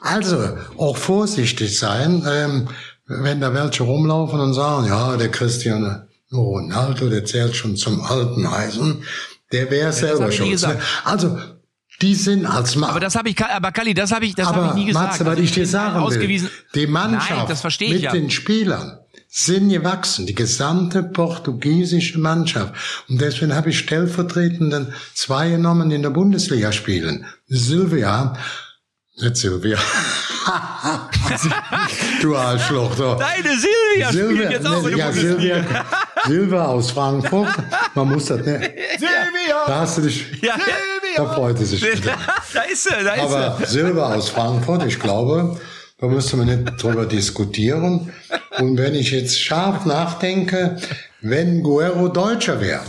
[0.00, 0.38] Also
[0.76, 2.68] auch vorsichtig sein, ähm,
[3.06, 8.46] wenn da welche rumlaufen und sagen, ja, der Cristiano Ronaldo, der zählt schon zum alten
[8.46, 9.04] Eisen,
[9.52, 10.56] der wäre selber schon.
[11.04, 11.38] Also
[12.02, 14.68] die sind als Ma Aber das habe ich, aber Kali, das habe ich, das habe
[14.68, 15.06] ich nie gesagt.
[15.06, 16.48] Matze, was Also ich dir sagen ausgewiesen.
[16.48, 18.12] will, die Mannschaft Nein, das verstehe ich mit ja.
[18.12, 18.98] den Spielern
[19.36, 22.72] sind gewachsen, die gesamte portugiesische Mannschaft.
[23.08, 27.26] Und deswegen habe ich stellvertretenden zwei genommen, die in der Bundesliga spielen.
[27.48, 28.34] Silvia,
[29.20, 29.76] nicht Silvia.
[32.22, 32.96] du Arschloch.
[32.96, 33.16] So.
[33.16, 35.62] Deine Silvia, spielt jetzt auch ne, in der ja, Bundesliga.
[35.62, 35.84] Silvia,
[36.26, 37.48] Silvia aus Frankfurt.
[37.94, 38.60] Man muss das, ne?
[38.98, 39.66] Silvia!
[39.66, 40.56] Da hast du dich, Ja.
[41.16, 41.82] da freut sie sich.
[41.82, 42.16] wieder.
[42.52, 43.66] da ist sie, da ist Aber sie.
[43.72, 45.58] Silber aus Frankfurt, ich glaube,
[45.98, 48.12] da müsste man nicht drüber diskutieren.
[48.58, 50.76] Und wenn ich jetzt scharf nachdenke,
[51.20, 52.82] wenn Guerrero Deutscher wäre,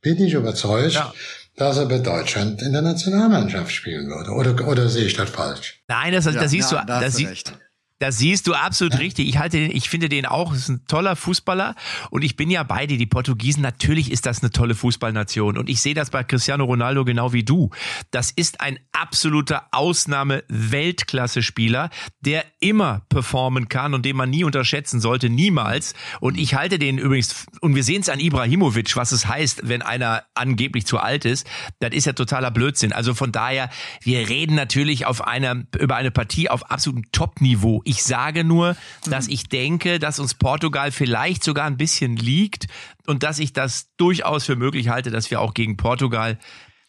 [0.00, 1.12] bin ich überzeugt, Ja.
[1.56, 4.30] dass er bei Deutschland in der Nationalmannschaft spielen würde.
[4.32, 5.80] Oder, oder sehe ich das falsch?
[5.88, 7.52] Nein, das, das Ja, siehst ja, du, das, du sie, recht.
[8.00, 9.28] Das siehst du absolut richtig.
[9.28, 11.76] Ich halte den, ich finde den auch, ist ein toller Fußballer
[12.10, 12.98] und ich bin ja bei dir.
[12.98, 17.04] Die Portugiesen, natürlich ist das eine tolle Fußballnation und ich sehe das bei Cristiano Ronaldo
[17.04, 17.70] genau wie du.
[18.10, 25.30] Das ist ein absoluter Ausnahme-Weltklasse-Spieler, der immer performen kann und den man nie unterschätzen sollte,
[25.30, 25.94] niemals.
[26.20, 29.82] Und ich halte den übrigens, und wir sehen es an Ibrahimovic, was es heißt, wenn
[29.82, 31.46] einer angeblich zu alt ist.
[31.78, 32.92] Das ist ja totaler Blödsinn.
[32.92, 33.70] Also von daher,
[34.02, 37.83] wir reden natürlich auf einer, über eine Partie auf absolutem Top-Niveau.
[37.84, 38.76] Ich sage nur,
[39.08, 42.66] dass ich denke, dass uns Portugal vielleicht sogar ein bisschen liegt
[43.06, 46.38] und dass ich das durchaus für möglich halte, dass wir auch gegen Portugal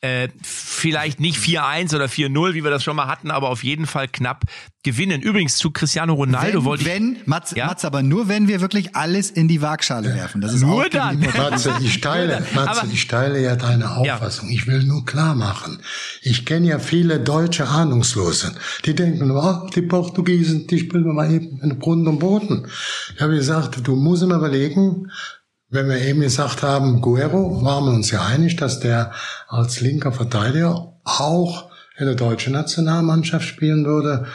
[0.06, 3.88] äh, vielleicht nicht 4-1 oder 4-0, wie wir das schon mal hatten, aber auf jeden
[3.88, 4.44] Fall knapp
[4.84, 5.22] gewinnen.
[5.22, 6.90] Übrigens zu Cristiano Ronaldo wenn, wollte ich.
[6.90, 7.66] Wenn, Mats, Ja?
[7.66, 10.42] Mats, aber nur wenn wir wirklich alles in die Waagschale werfen.
[10.42, 11.20] Das ist Nur auch dann.
[11.20, 11.28] die.
[11.28, 14.50] Matze, ich teile, Matze, Aber- ich teile ja deine Auffassung.
[14.50, 15.80] Ich will nur klar machen.
[16.22, 18.54] Ich kenne ja viele deutsche Ahnungslose.
[18.86, 22.68] Die denken, oh, die Portugiesen, die spielen wir mal eben in Grund und Boden.
[23.16, 25.10] Ich habe gesagt, du musst immer überlegen,
[25.76, 29.12] wenn wir eben gesagt haben, Guerrero, waren wir uns ja einig, dass der
[29.48, 34.26] als linker Verteidiger auch in der deutschen Nationalmannschaft spielen würde.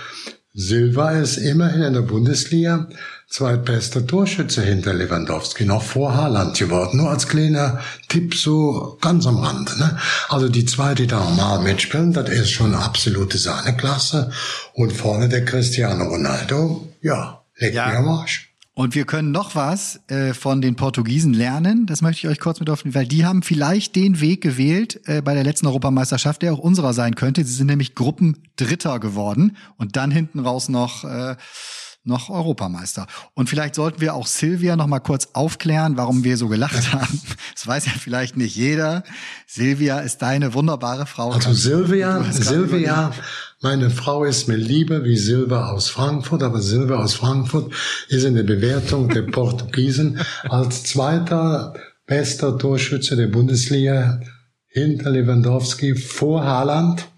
[0.53, 2.88] Silva ist immerhin in der Bundesliga
[3.29, 6.98] zweitbester Torschütze hinter Lewandowski, noch vor Haaland geworden.
[6.98, 9.79] Nur als kleiner Tipp so ganz am Rand.
[9.79, 9.96] Ne?
[10.29, 14.33] Also die zwei, die da normal mitspielen, das ist schon absolute Sahneklasse.
[14.74, 17.87] Und vorne der Cristiano Ronaldo, ja, legt Ja.
[17.88, 18.49] mir am Arsch.
[18.72, 21.87] Und wir können noch was äh, von den Portugiesen lernen.
[21.87, 25.00] Das möchte ich euch kurz mit auf den, weil die haben vielleicht den Weg gewählt
[25.06, 27.44] äh, bei der letzten Europameisterschaft, der auch unserer sein könnte.
[27.44, 31.37] Sie sind nämlich Gruppendritter geworden und dann hinten raus noch äh,
[32.02, 33.06] noch Europameister.
[33.34, 37.20] Und vielleicht sollten wir auch Silvia noch mal kurz aufklären, warum wir so gelacht haben.
[37.54, 39.02] Das weiß ja vielleicht nicht jeder.
[39.46, 41.32] Silvia ist deine wunderbare Frau.
[41.32, 43.12] Also Silvia, Silvia,
[43.60, 47.72] meine Frau ist mir lieber wie Silva aus Frankfurt, aber Silva aus Frankfurt
[48.08, 51.74] ist in der Bewertung der Portugiesen als zweiter
[52.06, 54.20] bester Torschütze der Bundesliga
[54.66, 57.08] hinter Lewandowski vor Haaland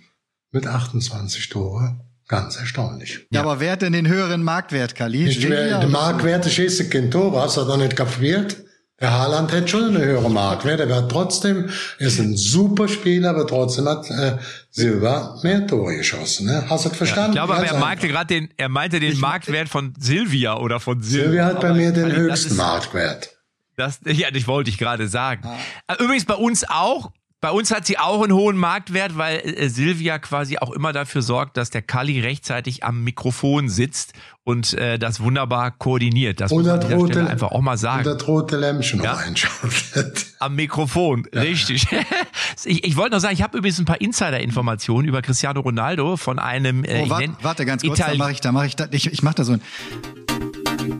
[0.50, 1.98] mit 28 Tore.
[2.28, 3.26] Ganz erstaunlich.
[3.30, 5.26] Ja, aber wer hat denn den höheren Marktwert, Kali?
[5.28, 8.56] Ich, der Marktwert schießt kein Tor, hast du doch nicht kapiert?
[9.00, 13.88] Der Haaland hat schon eine höhere Marktwert, aber trotzdem ist ein super Spieler, aber trotzdem
[13.88, 14.36] hat äh,
[14.70, 16.46] Silva mehr Tore geschossen.
[16.46, 16.64] Ne?
[16.70, 17.32] Hast du das verstanden?
[17.32, 21.02] Ich glaube, aber er meinte gerade den, er meinte den Marktwert von Silvia oder von
[21.02, 21.24] Silvia.
[21.24, 23.30] Silvia hat bei mir den höchsten ist- Marktwert.
[23.76, 25.48] Das, ja, das wollte ich gerade sagen.
[25.88, 27.10] Äh, Übrigens bei uns auch.
[27.42, 31.22] Bei uns hat sie auch einen hohen Marktwert, weil äh, Silvia quasi auch immer dafür
[31.22, 34.12] sorgt, dass der Kali rechtzeitig am Mikrofon sitzt
[34.44, 36.40] und äh, das wunderbar koordiniert.
[36.40, 38.04] Das muss Und man an dieser einfach auch mal und sagen.
[38.04, 39.16] das rote Lämpchen Ja.
[39.16, 40.26] einschaltet.
[40.38, 41.88] Am Mikrofon, richtig.
[42.64, 46.38] ich, ich wollte noch sagen, ich habe übrigens ein paar Insider-Informationen über Cristiano Ronaldo von
[46.38, 48.76] einem äh, Oh, warte, nenn- warte ganz kurz, da Itali- mache ich, da mache ich,
[48.76, 49.60] da, ich, ich mache da so ein.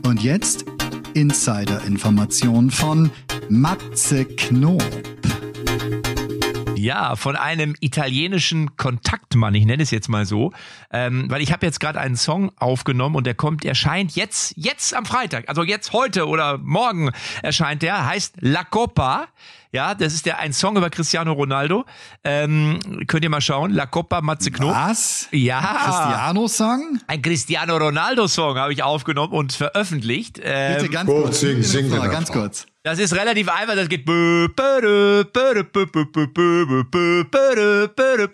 [0.05, 0.65] Und jetzt
[1.13, 3.11] Insider-Information von
[3.47, 4.83] Matze Knob.
[6.83, 10.51] Ja, von einem italienischen Kontaktmann, ich nenne es jetzt mal so,
[10.91, 14.93] ähm, weil ich habe jetzt gerade einen Song aufgenommen und der kommt, erscheint jetzt, jetzt
[14.93, 19.27] am Freitag, also jetzt heute oder morgen erscheint der, heißt La Copa.
[19.71, 21.85] Ja, das ist der ein Song über Cristiano Ronaldo.
[22.25, 24.75] Ähm, könnt ihr mal schauen, La Copa Matze Knob.
[24.75, 25.29] Was?
[25.31, 25.61] Ja.
[25.85, 26.99] Cristiano-Song?
[27.07, 30.37] Ein Cristiano Ronaldo Song habe ich aufgenommen und veröffentlicht.
[30.43, 31.39] Ähm, Bitte ganz Gut, kurz.
[31.39, 32.67] sing, sing den ganz kurz.
[32.85, 34.05] Das ist relativ einfach, das geht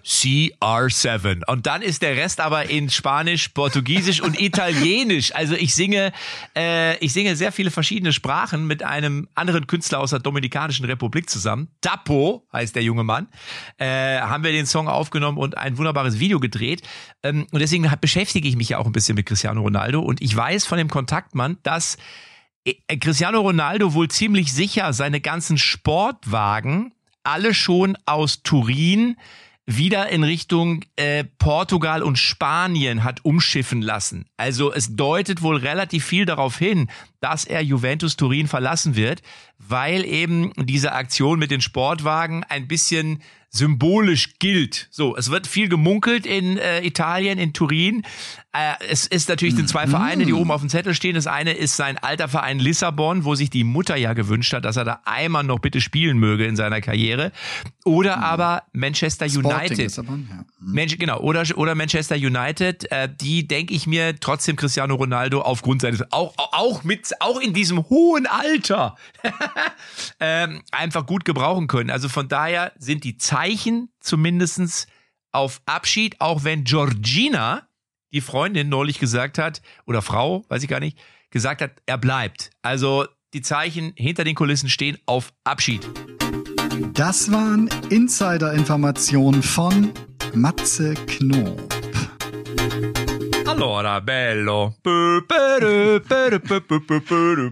[0.03, 5.35] CR7 und dann ist der Rest aber in Spanisch, Portugiesisch und Italienisch.
[5.35, 6.11] Also ich singe,
[6.57, 11.29] äh, ich singe sehr viele verschiedene Sprachen mit einem anderen Künstler aus der Dominikanischen Republik
[11.29, 11.67] zusammen.
[11.81, 13.27] Tapo heißt der junge Mann.
[13.77, 16.81] Äh, haben wir den Song aufgenommen und ein wunderbares Video gedreht.
[17.21, 20.35] Ähm, und deswegen beschäftige ich mich ja auch ein bisschen mit Cristiano Ronaldo und ich
[20.35, 21.99] weiß von dem Kontaktmann, dass
[22.99, 26.93] Cristiano Ronaldo wohl ziemlich sicher seine ganzen Sportwagen
[27.23, 29.15] alle schon aus Turin
[29.65, 34.25] wieder in Richtung äh, Portugal und Spanien hat umschiffen lassen.
[34.35, 39.21] Also es deutet wohl relativ viel darauf hin, dass er Juventus Turin verlassen wird,
[39.59, 44.87] weil eben diese Aktion mit den Sportwagen ein bisschen symbolisch gilt.
[44.91, 48.03] So, es wird viel gemunkelt in äh, Italien, in Turin.
[48.51, 51.15] Äh, es ist natürlich sind zwei Vereine, die oben auf dem Zettel stehen.
[51.15, 54.77] Das eine ist sein alter Verein Lissabon, wo sich die Mutter ja gewünscht hat, dass
[54.77, 57.31] er da einmal noch bitte spielen möge in seiner Karriere.
[57.85, 59.77] Oder aber Manchester Sporting United.
[59.77, 60.45] Lissabon, ja.
[60.59, 65.81] Mensch, genau, oder, oder Manchester United, äh, die denke ich mir trotzdem Cristiano Ronaldo aufgrund
[65.81, 68.95] seines, auch, auch mit, auch in diesem hohen Alter,
[70.19, 71.89] ähm, einfach gut gebrauchen können.
[71.89, 74.87] Also von daher sind die Zeichen zumindestens
[75.31, 77.67] auf Abschied, auch wenn Georgina,
[78.11, 80.97] die Freundin neulich gesagt hat, oder Frau, weiß ich gar nicht,
[81.29, 82.49] gesagt hat, er bleibt.
[82.61, 85.87] Also die Zeichen hinter den Kulissen stehen auf Abschied.
[86.93, 89.91] Das waren Insider-Informationen von
[90.33, 91.61] Matze Knob.
[93.61, 94.73] Allora, bello.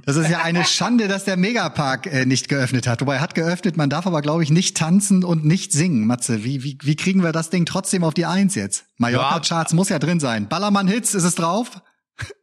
[0.06, 3.02] Das ist ja eine Schande, dass der Megapark äh, nicht geöffnet hat.
[3.02, 6.08] Wobei er hat geöffnet, man darf aber, glaube ich, nicht tanzen und nicht singen.
[6.08, 8.86] Matze, wie, wie, wie kriegen wir das Ding trotzdem auf die Eins jetzt?
[9.00, 10.48] Mallorca-Charts muss ja drin sein.
[10.48, 11.82] Ballermann-Hits, ist es drauf?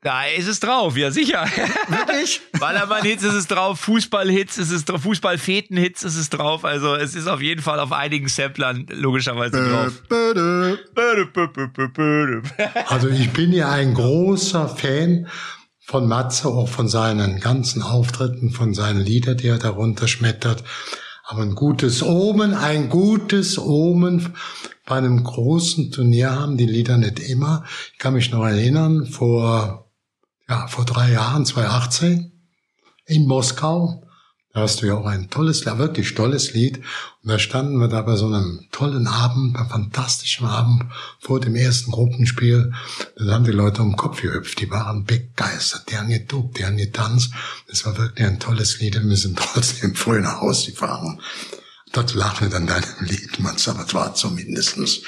[0.02, 1.46] Da ist es drauf, ja sicher.
[1.88, 2.40] Wirklich?
[2.60, 6.64] Ballermann-Hits ist es drauf, Fußball-Hits ist es drauf, Fußball-Feten-Hits ist es drauf.
[6.64, 10.02] Also es ist auf jeden Fall auf einigen Samplern logischerweise drauf.
[12.86, 15.26] Also ich bin ja ein großer Fan
[15.80, 20.64] von Matze, auch von seinen ganzen Auftritten, von seinen Liedern, die er darunter schmettert.
[21.26, 24.34] Aber ein gutes Omen, ein gutes Omen
[24.84, 27.64] bei einem großen Turnier haben die Lieder nicht immer.
[27.92, 29.90] Ich kann mich noch erinnern, vor,
[30.48, 32.30] ja, vor drei Jahren, 2018,
[33.06, 34.03] in Moskau,
[34.54, 36.78] da hast du ja auch ein tolles, wirklich tolles Lied.
[36.78, 40.84] Und da standen wir da bei so einem tollen Abend, bei fantastischen Abend
[41.18, 42.72] vor dem ersten Gruppenspiel.
[43.16, 44.60] Da haben die Leute um den Kopf gehüpft.
[44.60, 45.90] Die waren begeistert.
[45.90, 47.32] Die haben getobt, die haben getanzt.
[47.66, 48.96] Das war wirklich ein tolles Lied.
[48.96, 51.20] Und wir sind trotzdem früh nach Hause gefahren.
[51.90, 55.02] Dort lachen dann deinem Lied, man, aber es war zumindestens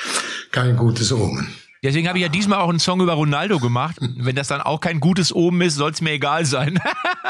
[0.51, 1.47] kein gutes Omen.
[1.83, 3.97] Deswegen habe ich ja diesmal auch einen Song über Ronaldo gemacht.
[4.01, 6.79] Wenn das dann auch kein gutes Omen ist, soll es mir egal sein.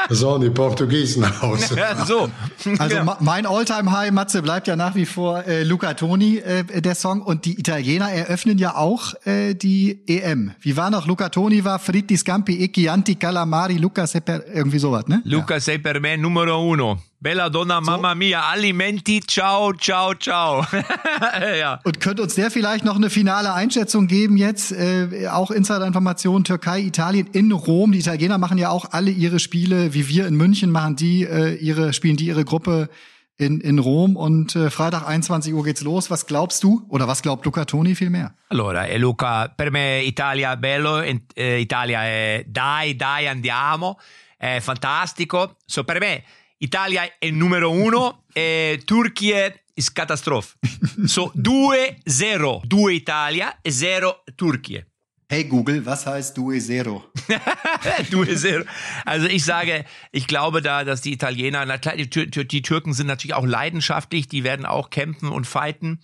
[0.09, 1.75] So, die Portugiesen nach Hause.
[1.77, 2.29] Ja, so.
[2.77, 3.17] Also Ja.
[3.19, 7.21] mein Alltime-High, Matze, bleibt ja nach wie vor äh, Luca Toni, äh, der Song.
[7.21, 10.51] Und die Italiener eröffnen ja auch äh, die EM.
[10.61, 11.07] Wie war noch?
[11.07, 15.21] Luca Toni war Fritti Scampi, e Chianti, Calamari, Luca Sepper, irgendwie sowas, ne?
[15.25, 16.99] Luca sei per me numero uno.
[17.19, 20.63] Bella donna, mamma mia, alimenti, ciao, ciao, ciao.
[21.59, 21.79] ja.
[21.83, 24.71] Und könnt uns der vielleicht noch eine finale Einschätzung geben jetzt?
[24.71, 27.91] Äh, auch Insider-Informationen, Türkei, Italien in Rom.
[27.91, 31.55] Die Italiener machen ja auch alle ihre Spiele, wie wir in München machen die äh,
[31.55, 32.87] ihre, spielen die ihre Gruppe
[33.35, 36.11] in, in Rom und äh, Freitag 21 Uhr geht's los.
[36.11, 36.85] Was glaubst du?
[36.87, 38.35] Oder was glaubt Luca Toni vielmehr?
[38.49, 43.99] Allora, eh, Luca, per me Italia bello, eh, Italia è dai, dai, andiamo,
[44.37, 45.55] è fantastico.
[45.65, 46.23] So, per me
[46.59, 50.57] Italia è numero uno e Turchia è catastrofe.
[51.05, 52.61] So, 2-0.
[52.65, 54.83] 2 Italia e 0 Turchia.
[55.29, 57.03] Hey Google, was heißt Due Zero?
[58.11, 58.65] du sehr.
[59.03, 63.45] Also ich sage, ich glaube da, dass die Italiener, Tür, die Türken sind natürlich auch
[63.45, 65.99] leidenschaftlich, die werden auch kämpfen und fighten.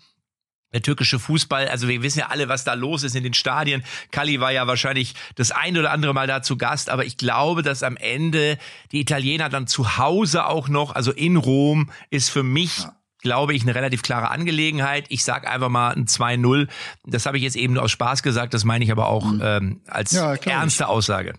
[0.73, 3.83] Der türkische Fußball, also wir wissen ja alle, was da los ist in den Stadien.
[4.11, 7.61] Kali war ja wahrscheinlich das ein oder andere Mal da zu Gast, aber ich glaube,
[7.61, 8.57] dass am Ende
[8.91, 12.85] die Italiener dann zu Hause auch noch, also in Rom, ist für mich
[13.23, 15.05] glaube ich, eine relativ klare Angelegenheit.
[15.07, 16.67] Ich sag einfach mal ein 2-0.
[17.05, 19.81] Das habe ich jetzt eben nur aus Spaß gesagt, das meine ich aber auch ähm,
[19.87, 21.33] als Ja, ernste Aussage.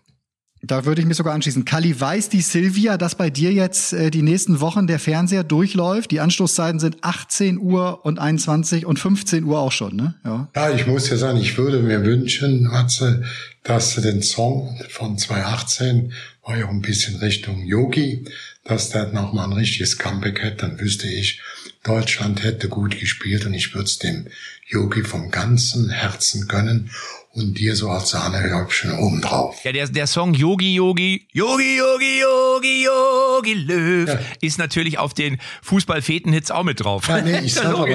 [0.67, 1.65] Da würde ich mich sogar anschließen.
[1.65, 6.11] Kali, weiß die Silvia, dass bei dir jetzt äh, die nächsten Wochen der Fernseher durchläuft?
[6.11, 10.15] Die Anstoßzeiten sind 18 Uhr und 21 und 15 Uhr auch schon, ne?
[10.25, 10.49] Ja.
[10.55, 13.25] Ja, ich muss ja sagen, ich würde mir wünschen, Matze,
[13.63, 16.13] dass du den Song von 2018
[16.45, 18.25] war ja auch ein bisschen Richtung Yogi,
[18.65, 21.41] dass der noch mal ein richtiges Comeback hätte, dann wüsste ich,
[21.85, 24.27] Deutschland hätte gut gespielt und ich würde es dem
[24.67, 26.91] Yogi vom ganzen Herzen gönnen
[27.33, 29.63] und dir so als Sahnehäubchen obendrauf.
[29.65, 34.19] Ja, der, der Song Yogi Yogi, Yogi Yogi Yogi Yogi Löw Ja.
[34.41, 37.07] ist natürlich auf den Fußball-Feten-Hits auch mit drauf.
[37.09, 37.89] Ja, nee, ich sag aber,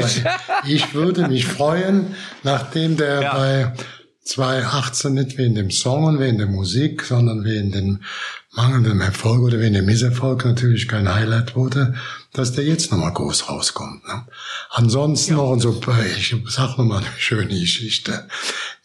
[0.68, 3.34] ich würde mich freuen, nachdem der Ja.
[3.36, 3.74] bei
[4.26, 8.04] 2018 nicht wegen dem Song und wegen der Musik, sondern wegen dem
[8.54, 11.96] mangelnden Erfolg oder wegen dem Misserfolg natürlich kein Highlight wurde,
[12.34, 14.08] dass der jetzt nochmal groß rauskommt.
[14.08, 14.26] Ne?
[14.70, 15.80] Ansonsten noch ein so,
[16.16, 18.28] ich sag noch mal eine schöne Geschichte.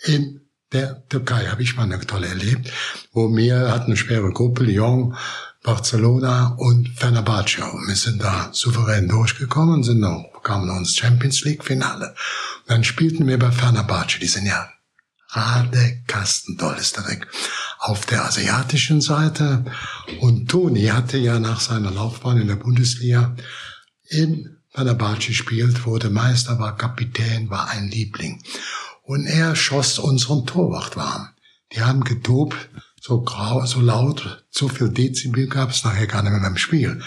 [0.04, 0.40] In
[0.72, 2.70] der Türkei habe ich mal eine tolle erlebt,
[3.12, 5.16] wo wir hatten eine schwere Gruppe, Lyon,
[5.62, 7.64] Barcelona und Fenerbahce.
[7.64, 12.09] Und wir sind da souverän durchgekommen, sind noch, bekamen noch ins Champions League Finale.
[12.09, 14.68] Und dann spielten wir bei Fenerbahce, die sind ja
[15.35, 17.26] Radekastendoll ist direkt
[17.85, 19.62] auf der asiatischen Seite.
[20.20, 23.37] Und Toni hatte ja nach seiner Laufbahn in der Bundesliga
[24.09, 28.42] in Fenerbahce gespielt, wurde Meister, war Kapitän, war ein Liebling.
[29.03, 31.29] Und er schoss unseren Torwart warm.
[31.73, 32.57] Die haben getobt,
[33.03, 37.03] so grau, so laut, so viel Dezibel gab es nachher gar nicht mehr beim Spiel.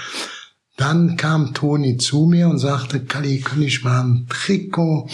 [0.75, 5.09] Dann kam Toni zu mir und sagte, Kali, kann ich mal ein Trikot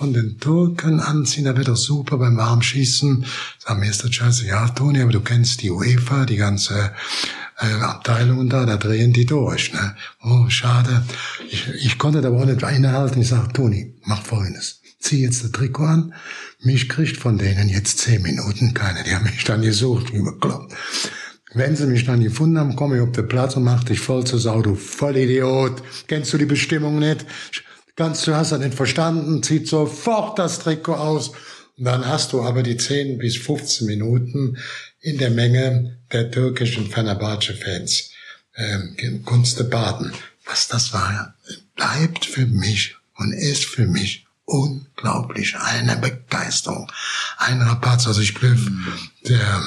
[0.00, 1.44] von den Türken anziehen?
[1.44, 3.26] Da wird doch super beim Warmschießen.
[3.58, 4.46] Sag mir, ist das scheiße?
[4.46, 6.92] Ja, Toni, aber du kennst die UEFA, die ganze
[7.58, 9.74] äh, Abteilung da, da drehen die durch.
[9.74, 9.94] Ne?
[10.22, 11.04] Oh, schade.
[11.50, 13.20] Ich, ich konnte da aber auch nicht einhalten.
[13.20, 14.80] Ich sag, Toni, mach Folgendes.
[15.00, 16.14] Zieh jetzt das Trikot an.
[16.62, 19.04] Mich kriegt von denen jetzt zehn Minuten keine.
[19.04, 20.74] Die haben mich dann gesucht, wie bekloppt.
[21.52, 24.24] Wenn sie mich dann gefunden haben, komme ich auf den Platz und mach dich voll
[24.24, 25.82] zur Sau, du Vollidiot.
[26.06, 27.26] Kennst du die Bestimmung nicht?
[28.00, 31.32] Ganz, du hast das nicht verstanden, zieht sofort das Trikot aus.
[31.76, 34.56] Und dann hast du aber die 10 bis 15 Minuten
[35.00, 38.10] in der Menge der türkischen Fenerbahce-Fans
[38.56, 40.14] ähm, Kunst baden.
[40.46, 41.34] Was das war,
[41.76, 46.90] bleibt für mich und ist für mich unglaublich eine Begeisterung,
[47.36, 48.06] ein Rapaz.
[48.06, 48.66] Also ich glaube,
[49.28, 49.62] der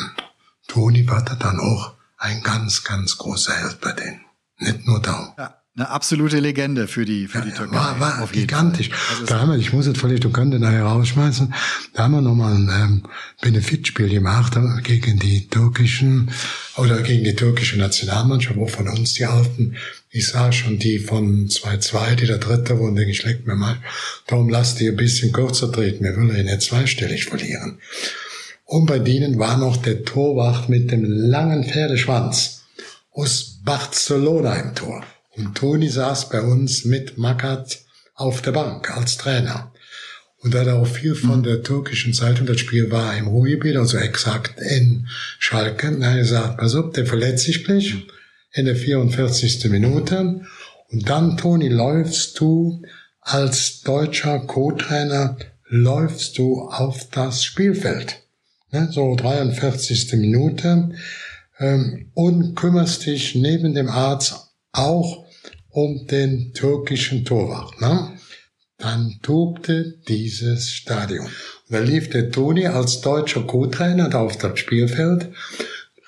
[0.68, 4.22] Toni war da dann auch ein ganz, ganz großer Held bei denen.
[4.58, 5.34] Nicht nur Daum.
[5.38, 5.63] Ja.
[5.76, 7.76] Eine absolute Legende für die, für die Türkei.
[7.76, 8.92] War, war gigantisch.
[9.10, 11.52] Also da haben wir, ich muss jetzt vielleicht, du könntest nachher rausschmeißen,
[11.94, 13.04] da haben wir nochmal ein ähm,
[13.42, 16.30] Benefitspiel gemacht gegen die türkischen,
[16.78, 19.76] oder gegen die türkische Nationalmannschaft, wo von uns die Alten,
[20.12, 23.78] ich sah schon die von 2-2, die der dritte wurden, denke ich, leckt mir mal,
[24.28, 27.80] darum lasst ihr ein bisschen kürzer treten, wir wollen ja nicht zweistellig verlieren.
[28.66, 32.62] Und bei denen war noch der Torwart mit dem langen Pferdeschwanz
[33.12, 35.04] aus Barcelona im Tor.
[35.36, 37.80] Und Toni saß bei uns mit Makat
[38.16, 39.72] auf der Bank als Trainer.
[40.44, 41.44] Und da hat er auch viel von mhm.
[41.44, 45.08] der türkischen Zeitung, das Spiel war im Ruhrgebiet, also exakt in
[45.40, 47.96] Schalke, und er gesagt, pass auf, der verletzt sich gleich
[48.52, 49.70] in der 44.
[49.70, 50.42] Minute.
[50.90, 52.84] Und dann, Toni, läufst du
[53.22, 55.38] als deutscher Co-Trainer,
[55.70, 58.22] läufst du auf das Spielfeld.
[58.72, 60.14] Ne, so 43.
[60.14, 60.92] Minute.
[61.58, 65.23] Ähm, und kümmerst dich neben dem Arzt auch
[65.74, 67.80] um den türkischen Torwart.
[67.82, 68.18] Ne?
[68.78, 71.28] Dann tobte dieses Stadion.
[71.70, 75.30] Da lief der Toni als deutscher Co-Trainer da auf das Spielfeld.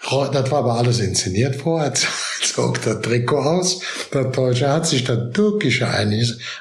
[0.02, 1.94] Das war aber alles inszeniert vorher.
[2.56, 3.82] zog das Trikot aus.
[4.14, 5.88] Der Deutsche hat sich der Türkische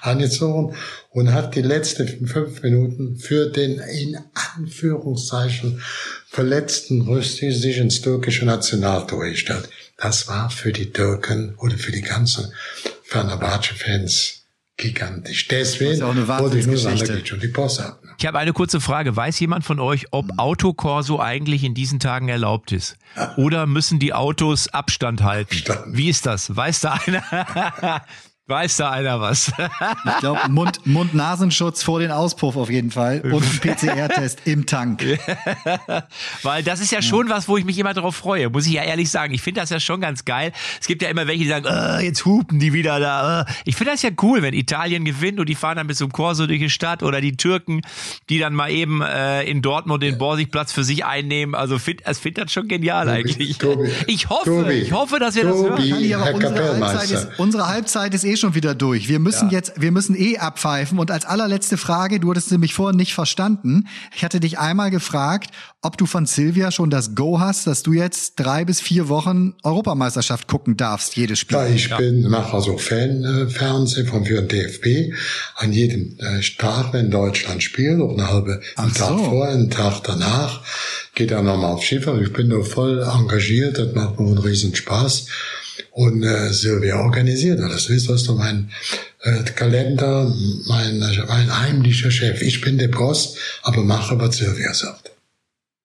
[0.00, 0.74] angezogen
[1.10, 4.18] und hat die letzten fünf Minuten für den in
[4.56, 5.82] Anführungszeichen
[6.26, 9.68] verletzten Rüstig sich ins türkische Nationaltor gestellt.
[9.96, 12.52] Das war für die Türken oder für die ganzen
[13.14, 14.44] Fenerbahce-Fans
[14.76, 15.46] gigantisch.
[15.46, 18.00] Deswegen wollte ich nur sagen, da geht schon die Post ab.
[18.02, 18.10] Ne?
[18.18, 19.14] Ich habe eine kurze Frage.
[19.14, 22.96] Weiß jemand von euch, ob Autokorso eigentlich in diesen Tagen erlaubt ist?
[23.36, 25.54] Oder müssen die Autos Abstand halten?
[25.54, 25.96] Abstand.
[25.96, 26.54] Wie ist das?
[26.56, 28.02] Weiß da einer?
[28.46, 29.52] Weiß da einer was?
[30.04, 35.02] ich glaube, Mund, Mund-Nasenschutz vor den Auspuff auf jeden Fall und ein PCR-Test im Tank.
[36.42, 38.82] Weil das ist ja schon was, wo ich mich immer darauf freue, muss ich ja
[38.82, 39.32] ehrlich sagen.
[39.32, 40.52] Ich finde das ja schon ganz geil.
[40.78, 43.40] Es gibt ja immer welche, die sagen, äh, jetzt hupen die wieder da.
[43.40, 43.44] Äh.
[43.64, 46.46] Ich finde das ja cool, wenn Italien gewinnt und die fahren dann bis zum Corso
[46.46, 47.80] durch die Stadt oder die Türken,
[48.28, 51.54] die dann mal eben äh, in Dortmund den Borsigplatz für sich einnehmen.
[51.54, 53.56] Also find, ich finde das schon genial Tobi, eigentlich.
[53.56, 56.22] Tobi, ich hoffe, Tobi, ich hoffe, dass wir Tobi, das hören.
[56.22, 59.08] Herr unsere, Halbzeit ist, unsere Halbzeit ist eh schon wieder durch.
[59.08, 59.58] Wir müssen ja.
[59.58, 60.98] jetzt, wir müssen eh abpfeifen.
[60.98, 63.88] Und als allerletzte Frage, du hattest nämlich vorhin nicht verstanden.
[64.14, 65.50] Ich hatte dich einmal gefragt,
[65.82, 69.54] ob du von Silvia schon das Go hast, dass du jetzt drei bis vier Wochen
[69.62, 71.58] Europameisterschaft gucken darfst, jedes Spiel.
[71.58, 71.98] Ja, ich ja.
[71.98, 75.14] bin, mache also Fan-Fernsehen von für den DFB
[75.56, 79.24] an jedem äh, Tag, wenn Deutschland spielt, auch eine halbe, einen Ach Tag so.
[79.24, 80.62] vorher, einen Tag danach,
[81.14, 82.20] geht er nochmal auf Schiffer.
[82.20, 85.26] Ich bin da voll engagiert, das macht mir einen riesen Spaß.
[85.90, 87.88] Und äh, Silvia organisiert alles.
[87.88, 88.70] Das ist doch mein
[89.22, 90.32] äh, Kalender,
[90.66, 92.42] mein, mein heimlicher Chef.
[92.42, 95.14] Ich bin der Boss, aber mache, was Silvia sagt.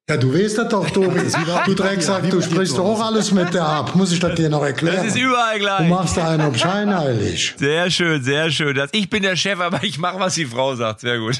[0.10, 1.22] Ja, du weißt das doch, Tobi.
[1.66, 3.96] Du Drecksack, du sprichst doch auch alles mit der ab.
[3.96, 4.98] Muss ich das dir noch erklären?
[4.98, 5.88] Das ist überall gleich.
[5.88, 7.54] Du machst da einen auf scheinheilig.
[7.60, 8.74] Sehr schön, sehr schön.
[8.76, 11.02] Das, ich bin der Chef, aber ich mache, was die Frau sagt.
[11.02, 11.40] Sehr gut.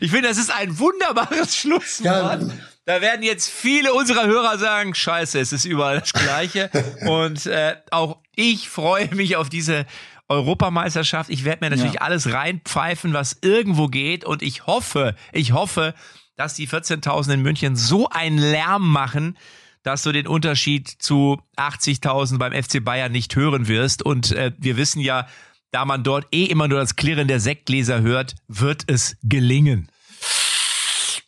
[0.00, 2.04] ich finde, das ist ein wunderbares Schlusswort.
[2.04, 2.38] Ja,
[2.86, 6.70] da werden jetzt viele unserer Hörer sagen, scheiße, es ist überall das Gleiche.
[7.06, 9.86] Und äh, auch ich freue mich auf diese
[10.28, 11.28] Europameisterschaft.
[11.30, 12.00] Ich werde mir natürlich ja.
[12.00, 14.24] alles reinpfeifen, was irgendwo geht.
[14.24, 15.94] Und ich hoffe, ich hoffe,
[16.36, 19.36] dass die 14.000 in München so einen Lärm machen,
[19.82, 24.02] dass du den Unterschied zu 80.000 beim FC Bayern nicht hören wirst.
[24.02, 25.26] Und äh, wir wissen ja,
[25.70, 29.90] da man dort eh immer nur das Klirren der Sektgläser hört, wird es gelingen.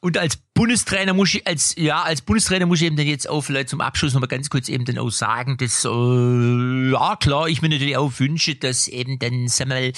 [0.04, 3.42] Und als Bundestrainer muss ich, als, ja, als Bundestrainer muss ich eben dann jetzt auch
[3.42, 7.62] vielleicht zum Abschluss nochmal ganz kurz eben dann auch sagen, dass, äh, ja klar, ich
[7.62, 9.92] mir natürlich auch wünsche, dass eben dann, mal,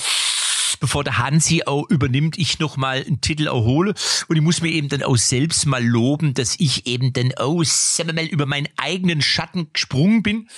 [0.79, 3.95] bevor der Hansi auch übernimmt, ich nochmal einen Titel erhole.
[4.29, 7.63] Und ich muss mir eben dann auch selbst mal loben, dass ich eben dann auch,
[7.65, 10.51] sagen wir mal, über meinen eigenen Schatten gesprungen bin.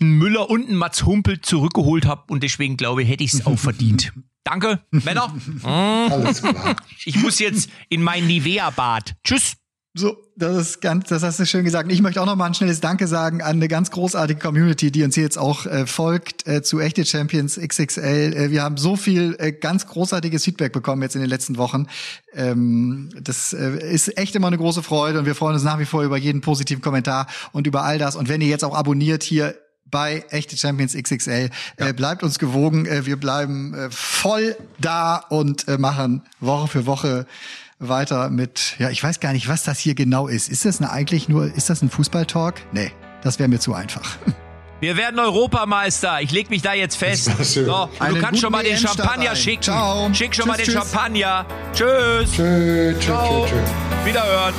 [0.00, 3.46] Einen Müller und einen Mats Humpel zurückgeholt habe und deswegen glaube ich, hätte ich es
[3.46, 4.12] auch verdient.
[4.44, 5.34] Danke, Männer.
[5.62, 6.76] Alles klar.
[7.04, 9.14] Ich muss jetzt in mein Nivea-Bad.
[9.22, 9.56] Tschüss.
[9.92, 11.90] So, das ist ganz, das hast du schön gesagt.
[11.90, 15.02] Ich möchte auch noch mal ein schnelles Danke sagen an eine ganz großartige Community, die
[15.02, 18.34] uns hier jetzt auch äh, folgt äh, zu echte Champions XXL.
[18.36, 21.88] Äh, wir haben so viel äh, ganz großartiges Feedback bekommen jetzt in den letzten Wochen.
[22.32, 25.86] Ähm, das äh, ist echt immer eine große Freude und wir freuen uns nach wie
[25.86, 28.14] vor über jeden positiven Kommentar und über all das.
[28.14, 29.56] Und wenn ihr jetzt auch abonniert hier
[29.90, 31.50] bei Echte Champions XXL.
[31.78, 31.88] Ja.
[31.88, 32.86] Äh, bleibt uns gewogen.
[32.86, 37.26] Äh, wir bleiben äh, voll da und äh, machen Woche für Woche
[37.78, 40.48] weiter mit, ja, ich weiß gar nicht, was das hier genau ist.
[40.48, 42.60] Ist das eine, eigentlich nur, ist das ein Fußballtalk?
[42.72, 44.16] Nee, das wäre mir zu einfach.
[44.80, 46.22] Wir werden Europameister.
[46.22, 47.24] Ich leg mich da jetzt fest.
[47.42, 49.62] So, du kannst schon mal den Champagner schicken.
[49.62, 50.08] Ciao.
[50.14, 50.74] Schick schon tschüss, mal den tschüss.
[50.74, 51.46] Champagner.
[51.74, 52.32] Tschüss.
[52.32, 52.98] Tschüss.
[52.98, 53.50] Tschüss.
[53.50, 54.06] Tschüss.
[54.06, 54.54] Wiederhören.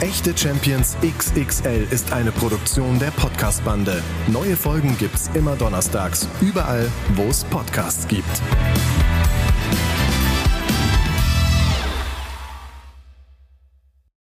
[0.00, 4.00] Echte Champions XXL ist eine Produktion der Podcast-Bande.
[4.28, 8.24] Neue Folgen gibt's immer donnerstags, überall, wo es Podcasts gibt.